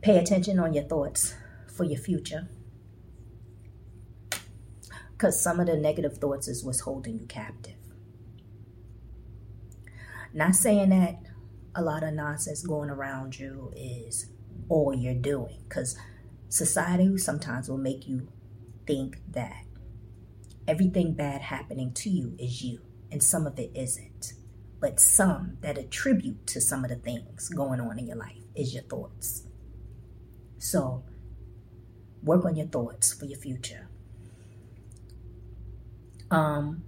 Pay 0.00 0.18
attention 0.18 0.58
on 0.58 0.72
your 0.72 0.84
thoughts 0.84 1.34
for 1.66 1.84
your 1.84 1.98
future. 1.98 2.48
Because 5.20 5.38
some 5.38 5.60
of 5.60 5.66
the 5.66 5.76
negative 5.76 6.16
thoughts 6.16 6.48
is 6.48 6.64
what's 6.64 6.80
holding 6.80 7.18
you 7.18 7.26
captive. 7.26 7.74
Not 10.32 10.54
saying 10.54 10.88
that 10.88 11.20
a 11.74 11.82
lot 11.82 12.02
of 12.02 12.14
nonsense 12.14 12.62
going 12.62 12.88
around 12.88 13.38
you 13.38 13.70
is 13.76 14.30
all 14.70 14.94
you're 14.94 15.12
doing 15.12 15.58
because 15.68 15.98
society 16.48 17.18
sometimes 17.18 17.68
will 17.68 17.76
make 17.76 18.08
you 18.08 18.28
think 18.86 19.18
that 19.32 19.66
everything 20.66 21.12
bad 21.12 21.42
happening 21.42 21.92
to 21.92 22.08
you 22.08 22.34
is 22.38 22.64
you 22.64 22.80
and 23.12 23.22
some 23.22 23.46
of 23.46 23.58
it 23.58 23.72
isn't. 23.74 24.32
But 24.80 24.98
some 24.98 25.58
that 25.60 25.76
attribute 25.76 26.46
to 26.46 26.62
some 26.62 26.82
of 26.82 26.88
the 26.88 26.96
things 26.96 27.50
going 27.50 27.78
on 27.78 27.98
in 27.98 28.06
your 28.06 28.16
life 28.16 28.40
is 28.54 28.72
your 28.72 28.84
thoughts. 28.84 29.46
So 30.56 31.04
work 32.22 32.46
on 32.46 32.56
your 32.56 32.68
thoughts 32.68 33.12
for 33.12 33.26
your 33.26 33.38
future 33.38 33.89
um 36.30 36.82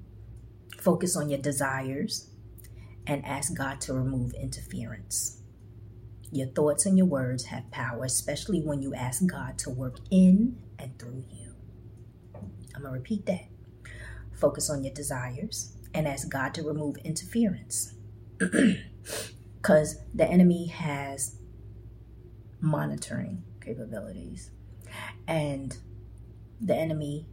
focus 0.79 1.17
on 1.17 1.29
your 1.29 1.41
desires 1.41 2.31
and 3.07 3.25
ask 3.25 3.57
god 3.57 3.81
to 3.81 3.93
remove 3.93 4.33
interference 4.35 5.43
your 6.33 6.47
thoughts 6.47 6.87
and 6.87 6.97
your 6.97 7.07
words 7.07 7.45
have 7.45 7.71
power, 7.71 8.05
especially 8.05 8.63
when 8.63 8.81
you 8.81 8.95
ask 8.95 9.25
God 9.27 9.59
to 9.59 9.71
work 9.71 9.99
in 10.11 10.57
and 10.79 10.99
through 10.99 11.25
you. 11.31 11.55
I'm 12.75 12.81
going 12.81 12.95
to 12.95 12.99
repeat 12.99 13.27
that. 13.27 13.45
Focus 14.33 14.71
on 14.71 14.83
your 14.83 14.95
desires 14.95 15.77
and 15.93 16.09
ask 16.09 16.31
God 16.31 16.55
to 16.55 16.63
remove 16.63 16.97
interference. 17.05 17.95
Because 19.57 19.99
the 20.13 20.27
enemy 20.27 20.67
has 20.67 21.37
monitoring 22.61 23.45
capabilities. 23.61 24.51
And 25.29 25.77
the 26.61 26.75
enemy 26.75 27.29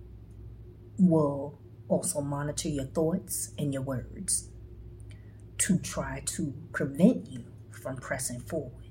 will 0.99 1.57
also 1.89 2.21
monitor 2.21 2.69
your 2.69 2.85
thoughts 2.85 3.51
and 3.57 3.73
your 3.73 3.81
words 3.81 4.49
to 5.57 5.77
try 5.79 6.21
to 6.25 6.53
prevent 6.71 7.29
you 7.29 7.43
from 7.71 7.97
pressing 7.97 8.39
forward. 8.39 8.89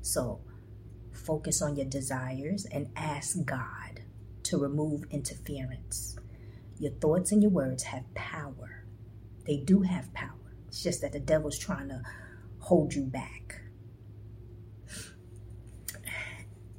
So 0.00 0.40
focus 1.12 1.62
on 1.62 1.76
your 1.76 1.86
desires 1.86 2.66
and 2.72 2.88
ask 2.96 3.44
God 3.44 4.00
to 4.44 4.58
remove 4.58 5.04
interference. 5.10 6.16
Your 6.78 6.92
thoughts 6.92 7.30
and 7.32 7.42
your 7.42 7.50
words 7.50 7.84
have 7.84 8.12
power. 8.14 8.84
They 9.44 9.58
do 9.58 9.82
have 9.82 10.12
power. 10.14 10.30
It's 10.68 10.82
just 10.82 11.00
that 11.02 11.12
the 11.12 11.20
devil's 11.20 11.58
trying 11.58 11.88
to 11.88 12.02
hold 12.58 12.94
you 12.94 13.04
back. 13.04 13.60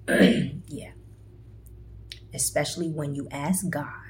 yeah. 0.67 0.91
Especially 2.33 2.89
when 2.89 3.15
you 3.15 3.27
ask 3.31 3.69
God 3.69 4.06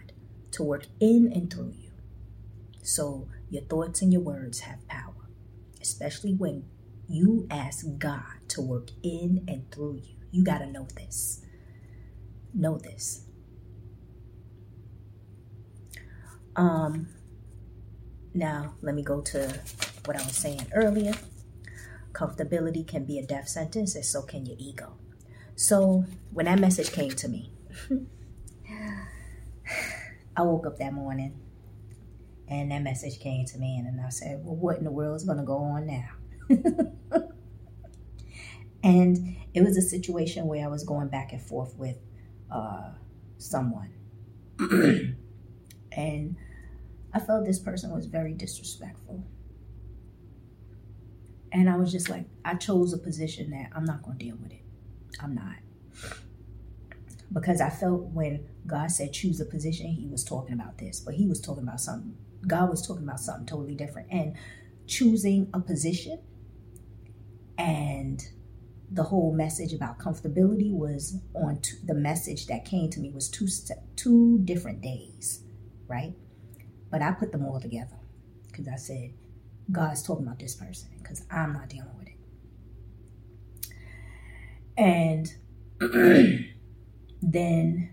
to 0.58 0.64
work 0.64 0.88
in 1.00 1.32
and 1.34 1.54
through 1.54 1.72
you. 1.78 1.92
So 2.82 3.28
your 3.52 3.62
thoughts 3.62 4.02
and 4.02 4.12
your 4.12 4.24
words 4.24 4.62
have 4.62 4.88
power. 4.88 5.30
Especially 5.80 6.34
when 6.34 6.66
you 7.08 7.46
ask 7.52 7.86
God 8.00 8.40
to 8.50 8.62
work 8.62 8.90
in 9.04 9.46
and 9.48 9.72
through 9.72 10.02
you. 10.04 10.16
You 10.32 10.44
got 10.44 10.58
to 10.58 10.66
know 10.66 10.88
this. 10.96 11.46
Know 12.56 12.80
this. 12.80 13.22
Um 16.56 17.10
now, 18.34 18.74
let 18.82 18.96
me 18.96 19.04
go 19.04 19.22
to 19.22 19.60
what 20.06 20.18
I 20.18 20.24
was 20.26 20.36
saying 20.36 20.66
earlier. 20.74 21.14
Comfortability 22.14 22.86
can 22.88 23.06
be 23.06 23.20
a 23.20 23.26
death 23.26 23.48
sentence, 23.48 23.96
and 23.96 24.06
so 24.06 24.22
can 24.24 24.46
your 24.46 24.58
ego. 24.60 24.94
So, 25.56 26.06
when 26.32 26.46
that 26.46 26.60
message 26.60 26.92
came 26.92 27.12
to 27.12 27.28
me, 27.28 27.52
I 30.38 30.44
woke 30.44 30.68
up 30.68 30.78
that 30.78 30.94
morning 30.94 31.34
and 32.48 32.72
that 32.72 32.82
message 32.82 33.20
came 33.20 33.46
to 33.46 33.58
me, 33.58 33.78
and 33.78 34.00
I 34.00 34.10
said, 34.10 34.40
Well, 34.44 34.56
what 34.56 34.78
in 34.78 34.86
the 34.86 34.92
world 34.92 35.18
is 35.18 35.26
going 35.26 35.38
to 35.38 35.44
go 35.44 35.58
on 35.58 35.86
now? 35.86 36.10
and 38.84 39.36
it 39.54 39.64
was 39.64 39.76
a 39.76 39.82
situation 39.82 40.48
where 40.48 40.64
I 40.64 40.70
was 40.70 40.84
going 40.86 41.10
back 41.10 41.34
and 41.34 41.42
forth 41.42 41.76
with 41.76 41.98
uh, 42.50 42.92
someone. 43.38 43.92
and 45.92 46.38
I 47.14 47.20
felt 47.20 47.46
this 47.46 47.60
person 47.60 47.94
was 47.94 48.06
very 48.06 48.34
disrespectful. 48.34 49.26
And 51.52 51.70
I 51.70 51.76
was 51.76 51.92
just 51.92 52.10
like, 52.10 52.26
I 52.46 52.56
chose 52.56 52.94
a 52.94 52.98
position 52.98 53.52
that 53.52 53.72
I'm 53.76 53.84
not 53.84 54.04
going 54.04 54.18
to 54.18 54.26
deal 54.26 54.38
with 54.42 54.52
it. 54.52 54.64
I'm 55.20 55.36
not. 55.36 55.56
Because 57.32 57.60
I 57.60 57.70
felt 57.70 58.04
when 58.14 58.48
God 58.66 58.92
said 58.92 59.14
choose 59.14 59.40
a 59.40 59.46
position, 59.46 59.88
he 59.88 60.08
was 60.08 60.24
talking 60.24 60.54
about 60.54 60.78
this, 60.78 61.00
but 61.00 61.16
he 61.16 61.28
was 61.28 61.42
talking 61.42 61.64
about 61.64 61.82
something. 61.82 62.16
God 62.46 62.70
was 62.70 62.86
talking 62.86 63.04
about 63.04 63.20
something 63.20 63.46
totally 63.46 63.76
different. 63.76 64.08
And 64.12 64.36
choosing 64.86 65.50
a 65.54 65.60
position 65.60 66.20
and 67.58 68.24
the 68.90 69.04
whole 69.04 69.34
message 69.34 69.74
about 69.74 70.00
comfortability 70.00 70.72
was 70.72 71.18
on 71.34 71.58
t- 71.58 71.76
the 71.84 71.94
message 71.94 72.48
that 72.48 72.64
came 72.64 72.90
to 72.90 73.00
me 73.00 73.10
was 73.10 73.30
two 73.30 73.48
two 73.96 74.40
different 74.46 74.82
days, 74.82 75.44
right? 75.88 76.14
But 76.90 77.02
I 77.02 77.12
put 77.12 77.32
them 77.34 77.46
all 77.46 77.60
together 77.60 77.98
because 78.48 78.68
I 78.68 78.78
said 78.78 79.14
God's 79.72 80.02
talking 80.04 80.26
about 80.26 80.40
this 80.40 80.56
person 80.56 80.90
because 80.98 81.26
I'm 81.30 81.54
not 81.54 81.70
dealing 81.70 81.98
with 81.98 82.08
it. 82.08 82.14
And 84.78 85.34
then 87.30 87.90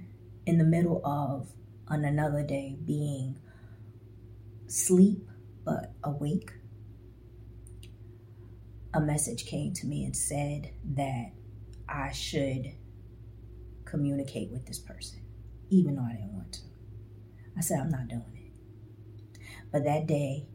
in 0.47 0.59
the 0.59 0.65
middle 0.65 1.05
of 1.05 1.49
on 1.89 2.05
another 2.05 2.43
day 2.43 2.77
being 2.85 3.37
sleep 4.69 5.29
but 5.65 5.93
awake, 6.05 6.53
a 8.95 9.01
message 9.01 9.45
came 9.45 9.73
to 9.73 9.87
me 9.87 10.05
and 10.05 10.17
said 10.17 10.71
that 10.95 11.33
I 11.89 12.13
should 12.13 12.73
communicate 13.85 14.51
with 14.51 14.67
this 14.67 14.79
person, 14.79 15.21
even 15.69 15.97
though 15.97 16.03
I 16.03 16.13
didn't 16.13 16.35
want 16.35 16.53
to. 16.55 16.61
I 17.57 17.61
said, 17.61 17.81
I'm 17.81 17.91
not 17.91 18.07
doing 18.09 18.23
it. 18.37 19.41
But 19.73 19.85
that 19.85 20.07
day, 20.07 20.47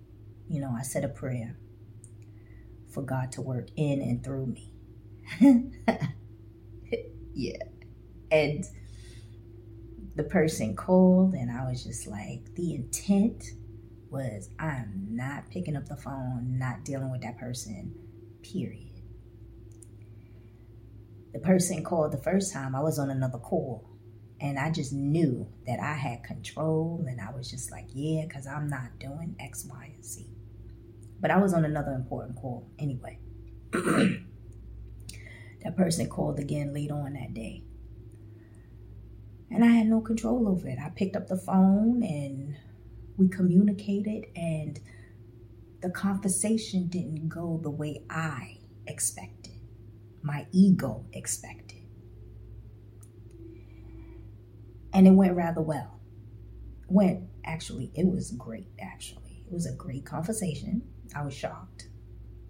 you 0.48 0.62
know, 0.62 0.74
I 0.78 0.84
said 0.84 1.04
a 1.04 1.10
prayer 1.10 1.58
for 2.90 3.02
God 3.04 3.32
to 3.34 3.42
work 3.42 3.68
in 3.76 4.02
and 4.02 4.24
through 4.24 4.46
me. 4.48 4.74
yeah. 7.34 7.58
And 8.32 8.66
the 10.16 10.24
person 10.24 10.76
called, 10.76 11.34
and 11.34 11.52
I 11.52 11.70
was 11.70 11.84
just 11.84 12.08
like, 12.08 12.54
the 12.56 12.76
intent 12.76 13.44
was 14.10 14.50
I'm 14.60 15.08
not 15.12 15.50
picking 15.50 15.76
up 15.76 15.88
the 15.88 15.96
phone, 15.96 16.58
not 16.58 16.84
dealing 16.84 17.12
with 17.12 17.22
that 17.22 17.38
person, 17.38 17.94
period. 18.42 19.02
The 21.34 21.40
person 21.40 21.84
called 21.84 22.12
the 22.12 22.18
first 22.18 22.52
time, 22.52 22.76
I 22.76 22.82
was 22.82 22.98
on 22.98 23.10
another 23.10 23.38
call. 23.38 23.88
And 24.42 24.58
I 24.58 24.72
just 24.72 24.94
knew 24.94 25.48
that 25.68 25.82
I 25.82 25.94
had 25.94 26.24
control, 26.24 27.04
and 27.08 27.20
I 27.20 27.30
was 27.36 27.52
just 27.52 27.72
like, 27.72 27.88
yeah, 27.94 28.24
because 28.26 28.48
I'm 28.48 28.68
not 28.70 28.98
doing 28.98 29.36
X, 29.38 29.68
Y, 29.70 29.92
and 29.94 30.06
Z. 30.06 30.28
But 31.20 31.30
I 31.30 31.38
was 31.38 31.54
on 31.54 31.66
another 31.66 31.92
important 31.92 32.38
call 32.38 32.70
anyway. 32.80 33.20
that 33.72 34.24
person 35.76 36.08
called 36.08 36.40
again 36.40 36.74
late 36.74 36.90
on 36.90 37.14
that 37.14 37.34
day. 37.34 37.64
And 39.52 39.64
I 39.64 39.68
had 39.68 39.88
no 39.88 40.00
control 40.02 40.48
over 40.48 40.68
it. 40.68 40.78
I 40.80 40.90
picked 40.90 41.16
up 41.16 41.28
the 41.28 41.38
phone 41.38 42.04
and 42.04 42.56
we 43.18 43.28
communicated, 43.28 44.26
and 44.36 44.80
the 45.82 45.90
conversation 45.90 46.88
didn't 46.88 47.28
go 47.28 47.60
the 47.62 47.70
way 47.70 48.04
I 48.10 48.60
expected, 48.88 49.54
my 50.22 50.48
ego 50.52 51.06
expected. 51.14 51.84
And 54.94 55.08
it 55.08 55.12
went 55.12 55.36
rather 55.36 55.62
well. 55.62 56.00
Went, 56.88 57.26
actually, 57.46 57.92
it 57.94 58.08
was 58.08 58.32
great, 58.32 58.70
actually. 58.80 59.44
It 59.46 59.54
was 59.54 59.66
a 59.66 59.74
great 59.74 60.06
conversation. 60.06 60.82
I 61.16 61.24
was 61.24 61.34
shocked. 61.34 61.88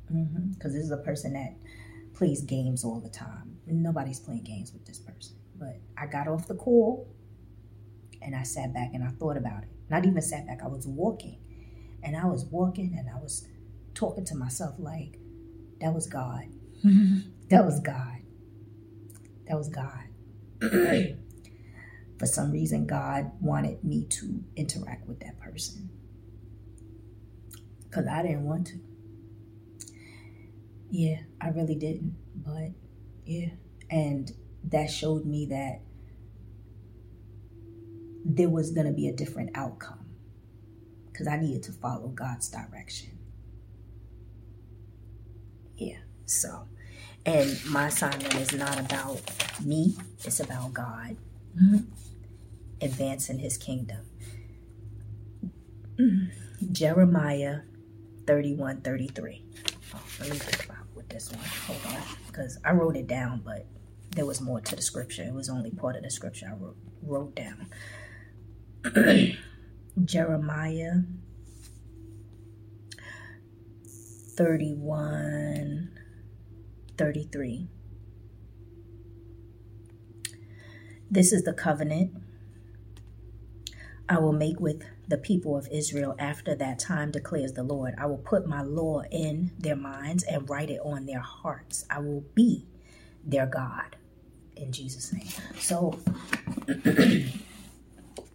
Because 0.07 0.21
mm-hmm. 0.27 0.51
this 0.63 0.83
is 0.83 0.91
a 0.91 0.97
person 0.97 1.33
that 1.33 1.55
plays 2.13 2.41
games 2.41 2.83
all 2.83 2.99
the 2.99 3.09
time. 3.09 3.57
Nobody's 3.65 4.19
playing 4.19 4.43
games 4.43 4.71
with 4.71 4.85
this 4.85 4.99
person. 4.99 5.38
But 5.59 5.79
I 5.97 6.05
got 6.07 6.27
off 6.27 6.47
the 6.47 6.55
call 6.55 7.07
and 8.21 8.35
I 8.35 8.43
sat 8.43 8.73
back 8.73 8.91
and 8.93 9.03
I 9.03 9.09
thought 9.09 9.37
about 9.37 9.63
it. 9.63 9.69
Not 9.89 10.05
even 10.05 10.21
sat 10.21 10.47
back, 10.47 10.61
I 10.63 10.67
was 10.67 10.87
walking. 10.87 11.37
And 12.01 12.15
I 12.15 12.25
was 12.25 12.45
walking 12.45 12.95
and 12.97 13.09
I 13.09 13.19
was 13.19 13.45
talking 13.93 14.25
to 14.25 14.35
myself 14.35 14.75
like, 14.77 15.19
that 15.81 15.93
was 15.93 16.07
God. 16.07 16.45
that 17.49 17.65
was 17.65 17.79
God. 17.79 18.17
That 19.47 19.57
was 19.57 19.69
God. 19.69 20.05
For 22.19 22.25
some 22.25 22.51
reason, 22.51 22.85
God 22.85 23.31
wanted 23.41 23.83
me 23.83 24.05
to 24.05 24.43
interact 24.55 25.07
with 25.07 25.21
that 25.21 25.39
person 25.39 25.89
because 27.89 28.07
I 28.07 28.21
didn't 28.21 28.43
want 28.43 28.67
to. 28.67 28.79
Yeah, 30.89 31.19
I 31.39 31.49
really 31.49 31.75
didn't. 31.75 32.15
But 32.35 32.71
yeah, 33.25 33.49
and 33.89 34.31
that 34.63 34.89
showed 34.89 35.25
me 35.25 35.45
that 35.47 35.81
there 38.25 38.49
was 38.49 38.71
going 38.71 38.87
to 38.87 38.93
be 38.93 39.07
a 39.07 39.13
different 39.13 39.51
outcome 39.55 40.05
because 41.11 41.27
I 41.27 41.37
needed 41.37 41.63
to 41.63 41.71
follow 41.71 42.07
God's 42.09 42.49
direction. 42.49 43.17
Yeah, 45.75 45.97
so, 46.25 46.67
and 47.25 47.57
my 47.65 47.87
assignment 47.87 48.35
is 48.35 48.53
not 48.53 48.79
about 48.79 49.21
me, 49.63 49.95
it's 50.23 50.39
about 50.39 50.73
God 50.73 51.15
mm-hmm. 51.57 51.77
advancing 52.81 53.39
his 53.39 53.57
kingdom. 53.57 54.05
Jeremiah 56.71 57.61
31 58.27 58.81
33. 58.81 59.43
Oh, 59.93 60.01
let 60.19 60.29
me 60.29 60.37
think 60.37 60.65
about 60.65 60.85
with 60.95 61.09
this 61.09 61.31
one. 61.31 61.39
Hold 61.67 61.95
on, 61.95 62.03
because 62.27 62.59
I 62.63 62.71
wrote 62.71 62.95
it 62.95 63.07
down, 63.07 63.41
but 63.43 63.65
there 64.19 64.25
was 64.25 64.41
more 64.41 64.59
to 64.59 64.75
the 64.75 64.81
scripture. 64.81 65.23
It 65.23 65.33
was 65.33 65.47
only 65.47 65.71
part 65.71 65.95
of 65.95 66.03
the 66.03 66.09
scripture 66.09 66.47
I 66.51 66.55
wrote, 66.61 66.75
wrote 67.01 67.37
down. 67.37 67.69
Jeremiah 70.03 70.95
31 74.35 75.89
33. 76.97 77.69
This 81.09 81.31
is 81.31 81.43
the 81.43 81.53
covenant 81.53 82.11
I 84.09 84.19
will 84.19 84.33
make 84.33 84.59
with 84.59 84.83
the 85.07 85.17
people 85.17 85.55
of 85.55 85.69
Israel 85.71 86.13
after 86.19 86.55
that 86.55 86.77
time, 86.77 87.11
declares 87.11 87.53
the 87.53 87.63
Lord. 87.63 87.95
I 87.97 88.05
will 88.07 88.17
put 88.17 88.45
my 88.45 88.63
law 88.63 89.03
in 89.09 89.51
their 89.57 89.77
minds 89.77 90.23
and 90.23 90.49
write 90.49 90.69
it 90.69 90.81
on 90.83 91.05
their 91.05 91.21
hearts. 91.21 91.85
I 91.89 91.99
will 91.99 92.25
be 92.35 92.65
their 93.23 93.45
God 93.45 93.95
in 94.59 94.71
Jesus' 94.71 95.13
name. 95.13 95.27
So, 95.57 95.99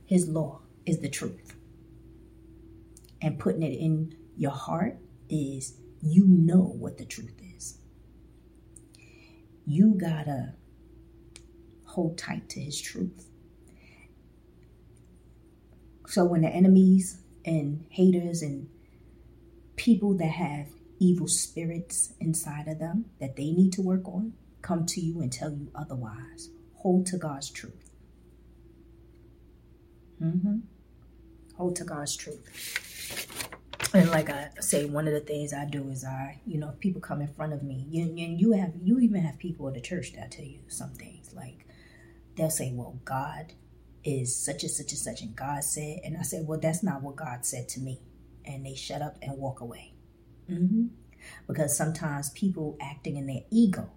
his 0.07 0.29
law 0.29 0.61
is 0.87 1.01
the 1.01 1.09
truth. 1.09 1.55
And 3.21 3.39
putting 3.39 3.63
it 3.63 3.79
in 3.79 4.15
your 4.37 4.51
heart 4.51 4.99
is 5.29 5.75
you 6.03 6.27
know 6.27 6.63
what 6.63 6.99
the 6.99 7.05
truth 7.05 7.41
is. 7.57 7.79
You 9.67 9.95
gotta 9.99 10.55
hold 11.87 12.19
tight 12.19 12.49
to 12.51 12.61
his 12.61 12.81
truth. 12.81 13.29
So 16.07 16.25
when 16.25 16.43
the 16.43 16.49
enemies 16.49 17.19
and 17.45 17.87
haters 17.89 18.43
and 18.43 18.69
people 19.77 20.15
that 20.19 20.29
have 20.29 20.69
evil 20.99 21.27
spirits 21.27 22.13
inside 22.21 22.69
of 22.69 22.79
them 22.79 23.07
that 23.21 23.37
they 23.37 23.51
need 23.51 23.73
to 23.73 23.83
work 23.83 24.07
on 24.07 24.35
come 24.65 24.87
to 24.87 25.01
you 25.01 25.21
and 25.21 25.33
tell 25.33 25.53
you 25.53 25.71
otherwise, 25.75 26.51
hold 26.77 27.07
to 27.07 27.19
God's 27.19 27.51
truth. 27.51 27.91
Mm-hmm. 30.23 30.59
Hold 31.57 31.77
to 31.77 31.85
God's 31.85 32.17
truth. 32.17 32.49
And 33.95 34.11
like 34.11 34.31
I 34.31 34.49
say, 34.61 34.87
one 34.87 35.07
of 35.07 35.13
the 35.13 35.21
things 35.21 35.53
I 35.53 35.67
do 35.67 35.89
is 35.91 36.05
I, 36.05 36.41
you 36.47 36.59
know, 36.59 36.71
if 36.71 36.81
people 36.81 37.01
come 37.01 37.21
in 37.21 37.29
front 37.29 37.53
of 37.53 37.63
me, 37.63 37.87
and 37.95 38.41
you 38.41 38.53
have, 38.53 38.73
you 38.83 38.99
even 38.99 39.23
have 39.23 39.39
people 39.39 39.69
at 39.69 39.75
the 39.75 39.81
church 39.81 40.15
that 40.15 40.33
tell 40.33 40.45
you 40.45 40.61
some 40.69 40.95
things. 40.95 41.33
Like 41.35 41.67
they'll 42.35 42.51
say, 42.51 42.73
"Well, 42.75 42.99
God 43.05 43.53
is 44.05 44.35
such 44.35 44.63
and 44.63 44.71
such 44.71 44.91
and 44.93 44.99
such, 44.99 45.23
and 45.23 45.35
God 45.35 45.65
said, 45.65 46.01
and 46.05 46.17
I 46.17 46.23
said, 46.23 46.47
well, 46.47 46.61
that's 46.61 46.83
not 46.83 47.03
what 47.03 47.17
God 47.17 47.45
said 47.45 47.69
to 47.71 47.81
me. 47.81 48.01
And 48.45 48.65
they 48.65 48.75
shut 48.75 49.01
up 49.01 49.17
and 49.23 49.39
walk 49.39 49.61
away. 49.61 49.95
Mm-hmm. 50.51 50.87
Because 51.47 51.77
sometimes 51.77 52.31
people 52.31 52.77
acting 52.81 53.17
in 53.17 53.27
their 53.27 53.45
ego, 53.51 53.91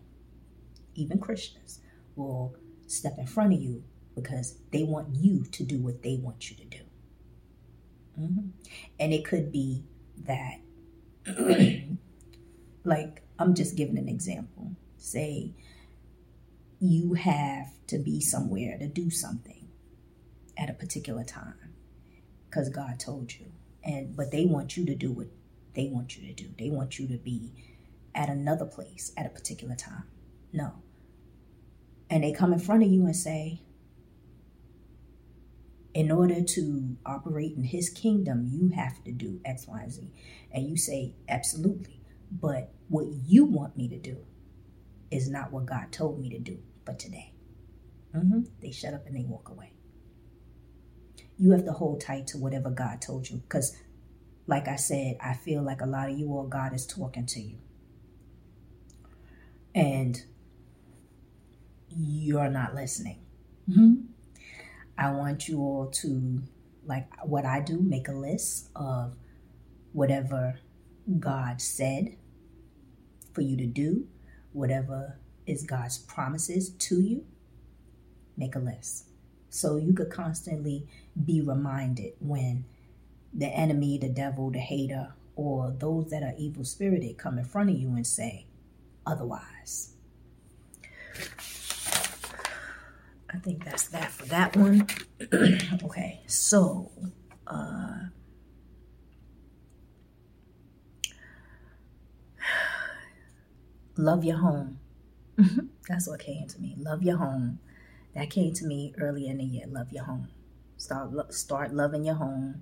even 0.98 1.20
Christians, 1.20 1.80
will 2.16 2.56
step 2.88 3.18
in 3.18 3.26
front 3.26 3.54
of 3.54 3.62
you 3.62 3.84
because 4.16 4.58
they 4.72 4.84
want 4.84 5.16
you 5.16 5.46
to 5.46 5.64
do 5.64 5.80
what 5.80 6.02
they 6.02 6.18
want 6.18 6.50
you 6.50 6.58
to 6.58 6.66
do. 6.66 6.84
Mm-hmm. 8.20 8.48
And 9.00 9.14
it 9.14 9.24
could 9.24 9.52
be 9.52 9.84
that, 10.26 10.60
like, 12.84 13.22
I'm 13.38 13.54
just 13.54 13.76
giving 13.76 13.98
an 13.98 14.10
example. 14.10 14.72
Say 14.98 15.54
you 16.80 17.14
have 17.14 17.72
to 17.88 17.98
be 17.98 18.20
somewhere 18.20 18.78
to 18.78 18.88
do 18.88 19.10
something 19.10 19.68
at 20.58 20.70
a 20.70 20.74
particular 20.74 21.24
time 21.24 21.74
because 22.50 22.70
God 22.70 23.00
told 23.00 23.34
you. 23.34 23.48
And 23.84 24.16
but 24.16 24.32
they 24.32 24.46
want 24.46 24.76
you 24.76 24.86
to 24.88 24.96
do 24.96 25.12
what 25.12 25.28
they 25.76 25.88
want 25.88 26.18
you 26.18 26.28
to 26.28 26.34
do. 26.34 26.50
They 26.58 26.70
want 26.70 27.00
you 27.00 27.08
to 27.08 27.18
be 27.18 27.54
at 28.14 28.30
another 28.30 28.66
place 28.66 29.14
at 29.16 29.26
a 29.26 29.30
particular 29.30 29.76
time. 29.76 30.04
No. 30.52 30.74
And 32.10 32.24
they 32.24 32.32
come 32.32 32.54
in 32.54 32.60
front 32.60 32.84
of 32.84 32.90
you 32.90 33.06
and 33.06 33.16
say, 33.16 33.62
in 35.94 36.12
order 36.12 36.42
to 36.42 36.98
operate 37.06 37.54
in 37.58 37.64
his 37.64 37.90
kingdom, 37.90 38.48
you 38.50 38.70
have 38.70 39.04
to 39.04 39.12
do 39.12 39.42
X, 39.44 39.68
Y, 39.68 39.82
and 39.82 39.92
Z. 39.92 40.12
And 40.52 40.70
you 40.70 40.78
say, 40.78 41.16
absolutely. 41.28 42.02
But 42.32 42.72
what 42.88 43.08
you 43.26 43.46
want 43.46 43.76
me 43.76 43.90
to 43.90 43.98
do 43.98 44.18
is 45.10 45.30
not 45.30 45.52
what 45.52 45.66
God 45.66 45.92
told 45.92 46.20
me 46.20 46.30
to 46.30 46.40
do 46.40 46.60
for 46.86 46.94
today. 46.94 47.34
Mm-hmm. 48.16 48.42
They 48.62 48.72
shut 48.72 48.94
up 48.94 49.08
and 49.08 49.16
they 49.16 49.24
walk 49.24 49.50
away 49.50 49.74
you 51.38 51.52
have 51.52 51.66
to 51.66 51.72
hold 51.72 52.02
tight 52.02 52.28
to 52.28 52.38
whatever 52.38 52.70
God 52.70 53.02
told 53.02 53.30
you 53.30 53.38
because 53.38 53.78
like 54.48 54.68
I 54.68 54.78
said, 54.78 55.18
I 55.22 55.34
feel 55.34 55.62
like 55.62 55.82
a 55.82 55.86
lot 55.86 56.10
of 56.10 56.18
you 56.18 56.30
all, 56.30 56.48
God 56.48 56.74
is 56.74 56.86
talking 56.86 57.26
to 57.26 57.42
you. 57.42 57.58
And 59.76 60.24
you're 61.90 62.50
not 62.50 62.76
listening. 62.76 63.20
Mm-hmm. 63.70 63.94
I 64.98 65.12
want 65.12 65.48
you 65.48 65.60
all 65.60 65.88
to, 66.02 66.42
like 66.86 67.08
what 67.24 67.46
I 67.46 67.60
do, 67.60 67.80
make 67.80 68.08
a 68.08 68.14
list 68.14 68.70
of 68.76 69.16
whatever 69.94 70.60
God 71.20 71.62
said 71.62 72.18
for 73.34 73.42
you 73.42 73.58
to 73.58 73.66
do, 73.66 74.08
whatever 74.54 75.20
is 75.46 75.64
God's 75.64 75.98
promises 75.98 76.70
to 76.72 77.02
you. 77.02 77.26
Make 78.36 78.56
a 78.56 78.60
list. 78.60 79.06
So 79.50 79.78
you 79.78 79.94
could 79.94 80.10
constantly 80.10 80.88
be 81.26 81.42
reminded 81.42 82.14
when 82.20 82.66
the 83.34 83.48
enemy, 83.48 83.98
the 83.98 84.10
devil, 84.10 84.52
the 84.52 84.60
hater, 84.60 85.14
or 85.36 85.72
those 85.72 86.10
that 86.10 86.24
are 86.24 86.34
evil 86.38 86.64
spirited 86.64 87.18
come 87.18 87.38
in 87.38 87.46
front 87.46 87.70
of 87.70 87.78
you 87.78 87.90
and 87.90 88.06
say 88.06 88.48
otherwise. 89.06 89.94
I 93.34 93.38
think 93.38 93.66
that's 93.66 93.88
that 93.90 94.12
for 94.12 94.26
that 94.26 94.56
one. 94.56 94.88
okay, 95.84 96.22
so 96.28 96.92
uh, 97.46 98.06
love 103.98 104.24
your 104.24 104.38
home. 104.38 104.80
that's 105.88 106.08
what 106.08 106.20
came 106.20 106.48
to 106.48 106.60
me. 106.62 106.76
Love 106.78 107.04
your 107.04 107.18
home. 107.18 107.60
That 108.16 108.30
came 108.30 108.54
to 108.54 108.66
me 108.66 108.94
early 109.00 109.28
in 109.28 109.38
the 109.38 109.44
year. 109.44 109.66
Love 109.68 109.92
your 109.92 110.06
home. 110.06 110.30
Start 110.78 111.34
start 111.34 111.74
loving 111.74 112.06
your 112.06 112.16
home. 112.16 112.62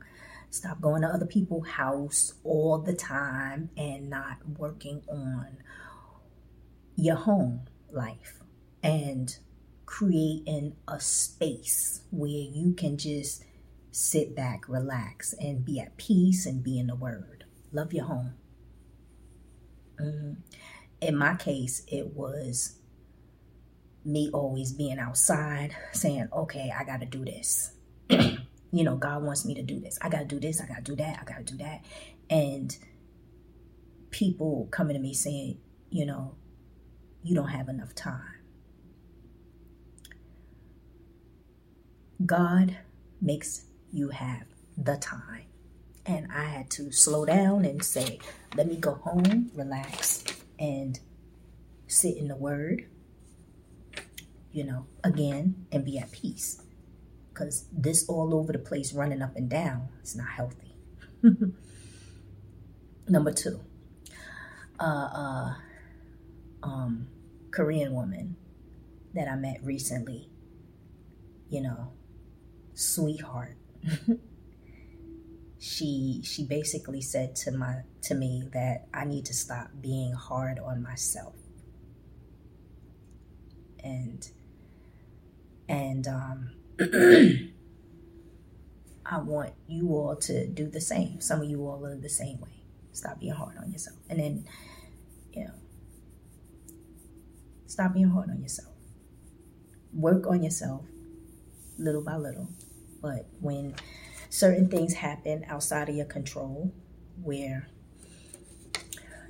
Stop 0.49 0.82
going 0.82 1.01
to 1.01 1.08
other 1.08 1.25
people's 1.25 1.67
house 1.67 2.34
all 2.43 2.78
the 2.78 2.93
time 2.93 3.69
and 3.78 4.10
not 4.10 4.38
working 4.58 5.04
on 5.10 5.58
your 6.95 7.15
home 7.15 7.62
life 7.91 8.39
and 8.82 9.38
creating 9.86 10.76
a 10.88 11.00
space 11.00 12.02
where 12.12 12.30
you 12.30 12.74
can 12.74 12.98
just 12.98 13.43
sit 13.91 14.36
back, 14.36 14.67
relax, 14.67 15.34
and 15.39 15.63
be 15.63 15.80
at 15.80 15.98
peace 15.98 16.45
and 16.45 16.63
be 16.63 16.80
in 16.80 16.88
the 16.88 16.95
Word. 16.95 17.45
Love 17.71 17.93
your 17.93 18.06
home. 18.06 18.34
Mm-hmm. 20.02 20.34
In 21.02 21.17
my 21.17 21.36
case, 21.36 21.84
it 21.88 22.08
was 22.13 22.78
me 24.04 24.30
always 24.34 24.71
being 24.71 25.00
outside 25.00 25.76
saying, 25.91 26.28
okay, 26.32 26.74
I 26.78 26.84
got 26.84 27.00
to 27.00 27.06
do 27.06 27.26
this. 27.26 27.71
you 28.10 28.84
know, 28.84 28.95
God 28.95 29.24
wants 29.24 29.45
me 29.45 29.56
to 29.56 29.63
do 29.63 29.80
this. 29.80 29.98
I 30.02 30.10
got 30.10 30.19
to 30.19 30.26
do 30.26 30.39
this. 30.39 30.62
I 30.62 30.67
got 30.67 30.78
to 30.78 30.82
do 30.84 30.95
that. 30.98 31.19
I 31.21 31.24
got 31.24 31.45
to 31.45 31.54
do 31.54 31.58
that. 31.63 31.84
And 32.30 32.78
people 34.12 34.67
coming 34.71 34.95
to 34.95 35.02
me 35.02 35.13
saying, 35.13 35.60
you 35.89 36.06
know, 36.06 36.36
you 37.24 37.36
don't 37.36 37.50
have 37.50 37.69
enough 37.69 37.95
time. 37.95 38.35
God 42.23 42.78
makes 43.21 43.65
you 43.91 44.10
have 44.10 44.43
the 44.78 44.97
time. 44.97 45.45
And 46.06 46.28
I 46.32 46.43
had 46.43 46.69
to 46.71 46.91
slow 46.91 47.25
down 47.25 47.65
and 47.65 47.84
say, 47.84 48.19
let 48.56 48.67
me 48.67 48.75
go 48.75 48.95
home, 48.95 49.51
relax, 49.56 50.23
and 50.60 50.99
sit 51.88 52.15
in 52.17 52.28
the 52.28 52.36
Word, 52.36 52.88
you 54.51 54.63
know, 54.63 54.86
again, 55.04 55.65
and 55.71 55.84
be 55.84 55.97
at 55.97 56.12
peace. 56.12 56.62
Because 57.30 57.65
this 57.71 58.08
all 58.08 58.34
over 58.36 58.54
the 58.54 58.60
place, 58.60 58.93
running 58.93 59.21
up 59.21 59.36
and 59.36 59.49
down, 59.49 59.89
is 60.04 60.15
not 60.15 60.30
healthy. 60.30 60.75
Number 63.10 63.32
two, 63.34 63.60
uh, 64.80 64.84
uh, 64.84 65.54
um, 66.63 67.08
Korean 67.51 67.93
woman 67.93 68.36
that 69.13 69.28
I 69.28 69.36
met 69.36 69.60
recently, 69.63 70.30
you 71.49 71.62
know, 71.62 71.91
sweetheart. 72.75 73.57
she 75.59 76.21
she 76.23 76.45
basically 76.45 77.01
said 77.01 77.35
to 77.35 77.51
my 77.51 77.77
to 78.03 78.13
me 78.13 78.43
that 78.53 78.88
I 78.93 79.05
need 79.05 79.25
to 79.25 79.33
stop 79.33 79.69
being 79.81 80.13
hard 80.13 80.59
on 80.59 80.83
myself. 80.83 81.33
And 83.83 84.29
and 85.67 86.07
um 86.07 86.51
I 89.07 89.19
want 89.19 89.53
you 89.67 89.89
all 89.89 90.15
to 90.17 90.47
do 90.47 90.67
the 90.67 90.81
same. 90.81 91.21
Some 91.21 91.41
of 91.41 91.49
you 91.49 91.65
all 91.67 91.85
are 91.85 91.95
the 91.95 92.09
same 92.09 92.41
way. 92.41 92.63
Stop 92.91 93.19
being 93.19 93.33
hard 93.33 93.55
on 93.57 93.71
yourself. 93.71 93.97
And 94.09 94.19
then, 94.19 94.45
you 95.31 95.43
know, 95.43 95.53
stop 97.67 97.93
being 97.93 98.09
hard 98.09 98.31
on 98.31 98.41
yourself. 98.41 98.73
Work 99.93 100.25
on 100.25 100.41
yourself 100.41 100.85
little 101.77 102.01
by 102.01 102.15
little. 102.15 102.47
But 103.06 103.28
when 103.39 103.76
certain 104.32 104.68
things 104.68 104.96
happen 104.96 105.46
outside 105.48 105.89
of 105.89 105.96
your 105.96 106.08
control, 106.08 106.74
where 107.22 107.68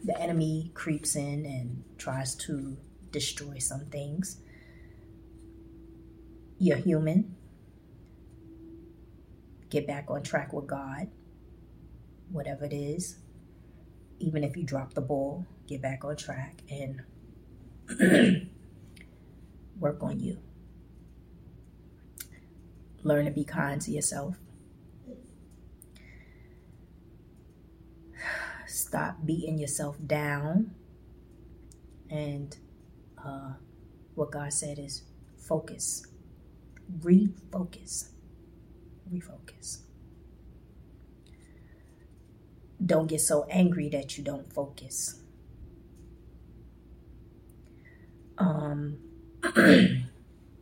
the 0.01 0.17
enemy 0.17 0.71
creeps 0.73 1.13
in 1.17 1.45
and 1.45 1.83
tries 1.97 2.35
to 2.35 2.77
destroy 3.11 3.57
some 3.57 3.81
things, 3.87 4.37
you're 6.57 6.77
human. 6.77 7.35
Get 9.69 9.85
back 9.85 10.05
on 10.07 10.23
track 10.23 10.53
with 10.53 10.67
God, 10.67 11.09
whatever 12.31 12.63
it 12.63 12.73
is. 12.73 13.17
Even 14.19 14.45
if 14.45 14.55
you 14.55 14.63
drop 14.63 14.93
the 14.93 15.01
ball, 15.01 15.45
get 15.67 15.81
back 15.81 16.05
on 16.05 16.15
track 16.15 16.61
and 16.69 17.01
work 19.81 20.01
on 20.01 20.21
you. 20.21 20.44
Learn 23.05 23.25
to 23.25 23.31
be 23.31 23.43
kind 23.43 23.79
to 23.83 23.91
yourself. 23.91 24.35
Stop 28.65 29.23
beating 29.23 29.59
yourself 29.59 29.95
down. 30.07 30.71
And 32.09 32.57
uh, 33.23 33.53
what 34.15 34.31
God 34.31 34.51
said 34.51 34.79
is 34.79 35.03
focus, 35.37 36.07
refocus, 36.99 38.09
refocus. 39.13 39.81
Don't 42.83 43.05
get 43.05 43.21
so 43.21 43.45
angry 43.51 43.87
that 43.89 44.17
you 44.17 44.23
don't 44.23 44.51
focus. 44.51 45.19
Um, 48.39 48.97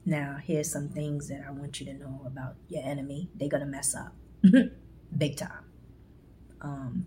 Now, 0.05 0.37
here's 0.41 0.69
some 0.69 0.89
things 0.89 1.29
that 1.29 1.43
I 1.47 1.51
want 1.51 1.79
you 1.79 1.85
to 1.85 1.93
know 1.93 2.21
about 2.25 2.55
your 2.67 2.83
enemy. 2.83 3.29
They're 3.35 3.49
going 3.49 3.61
to 3.63 3.67
mess 3.67 3.95
up 3.95 4.13
big 5.17 5.37
time. 5.37 5.65
Um, 6.61 7.05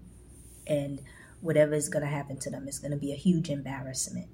and 0.67 1.01
whatever 1.41 1.75
is 1.75 1.89
going 1.89 2.05
to 2.05 2.11
happen 2.11 2.39
to 2.39 2.51
them 2.51 2.67
is 2.69 2.79
going 2.79 2.93
to 2.93 2.97
be 2.97 3.13
a 3.13 3.17
huge 3.17 3.51
embarrassment. 3.51 4.29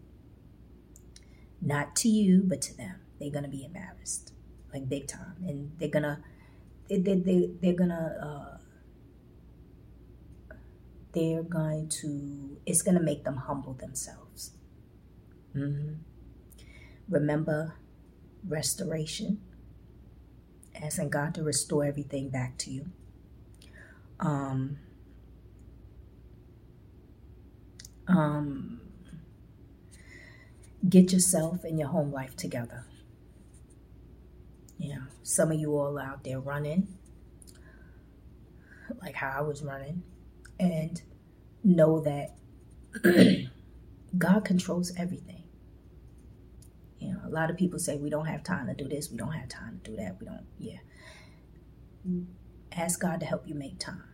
Not 1.60 1.96
to 1.96 2.08
you, 2.08 2.42
but 2.44 2.60
to 2.62 2.76
them. 2.76 3.00
They're 3.18 3.30
going 3.30 3.44
to 3.44 3.50
be 3.50 3.64
embarrassed, 3.64 4.32
like 4.72 4.88
big 4.88 5.06
time. 5.06 5.36
And 5.46 5.72
they're 5.78 5.88
going 5.88 6.02
to, 6.04 6.18
they, 6.88 6.98
they, 6.98 7.14
they, 7.14 7.50
they're 7.60 7.74
going 7.74 7.90
to, 7.90 8.18
uh, 8.20 8.56
they're 11.12 11.42
going 11.42 11.88
to, 11.88 12.58
it's 12.64 12.82
going 12.82 12.96
to 12.96 13.02
make 13.02 13.24
them 13.24 13.36
humble 13.36 13.74
themselves. 13.74 14.52
Mm-hmm. 15.54 15.94
Remember, 17.08 17.74
restoration, 18.46 19.40
asking 20.80 21.10
God 21.10 21.34
to 21.34 21.42
restore 21.42 21.84
everything 21.84 22.28
back 22.28 22.58
to 22.58 22.70
you. 22.70 22.86
Um, 24.20 24.78
um, 28.08 28.80
get 30.88 31.12
yourself 31.12 31.64
and 31.64 31.78
your 31.78 31.88
home 31.88 32.12
life 32.12 32.36
together. 32.36 32.84
You 34.78 34.94
know, 34.96 35.02
some 35.22 35.52
of 35.52 35.58
you 35.58 35.76
all 35.76 35.98
out 35.98 36.24
there 36.24 36.40
running, 36.40 36.88
like 39.00 39.14
how 39.14 39.32
I 39.38 39.40
was 39.42 39.62
running, 39.62 40.02
and 40.58 41.00
know 41.62 42.00
that 42.00 42.34
God 44.18 44.44
controls 44.44 44.92
everything. 44.96 45.41
You 47.02 47.14
know, 47.14 47.20
a 47.26 47.30
lot 47.30 47.50
of 47.50 47.56
people 47.56 47.78
say 47.78 47.96
we 47.96 48.10
don't 48.10 48.26
have 48.26 48.44
time 48.44 48.68
to 48.68 48.74
do 48.74 48.88
this, 48.88 49.10
we 49.10 49.16
don't 49.16 49.32
have 49.32 49.48
time 49.48 49.80
to 49.82 49.90
do 49.90 49.96
that, 49.96 50.16
we 50.20 50.26
don't, 50.26 50.46
yeah. 50.58 50.78
Ask 52.70 53.00
God 53.00 53.20
to 53.20 53.26
help 53.26 53.46
you 53.46 53.54
make 53.54 53.78
time. 53.78 54.04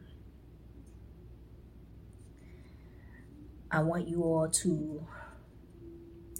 I 3.70 3.82
want 3.82 4.08
you 4.08 4.22
all 4.22 4.48
to 4.48 5.06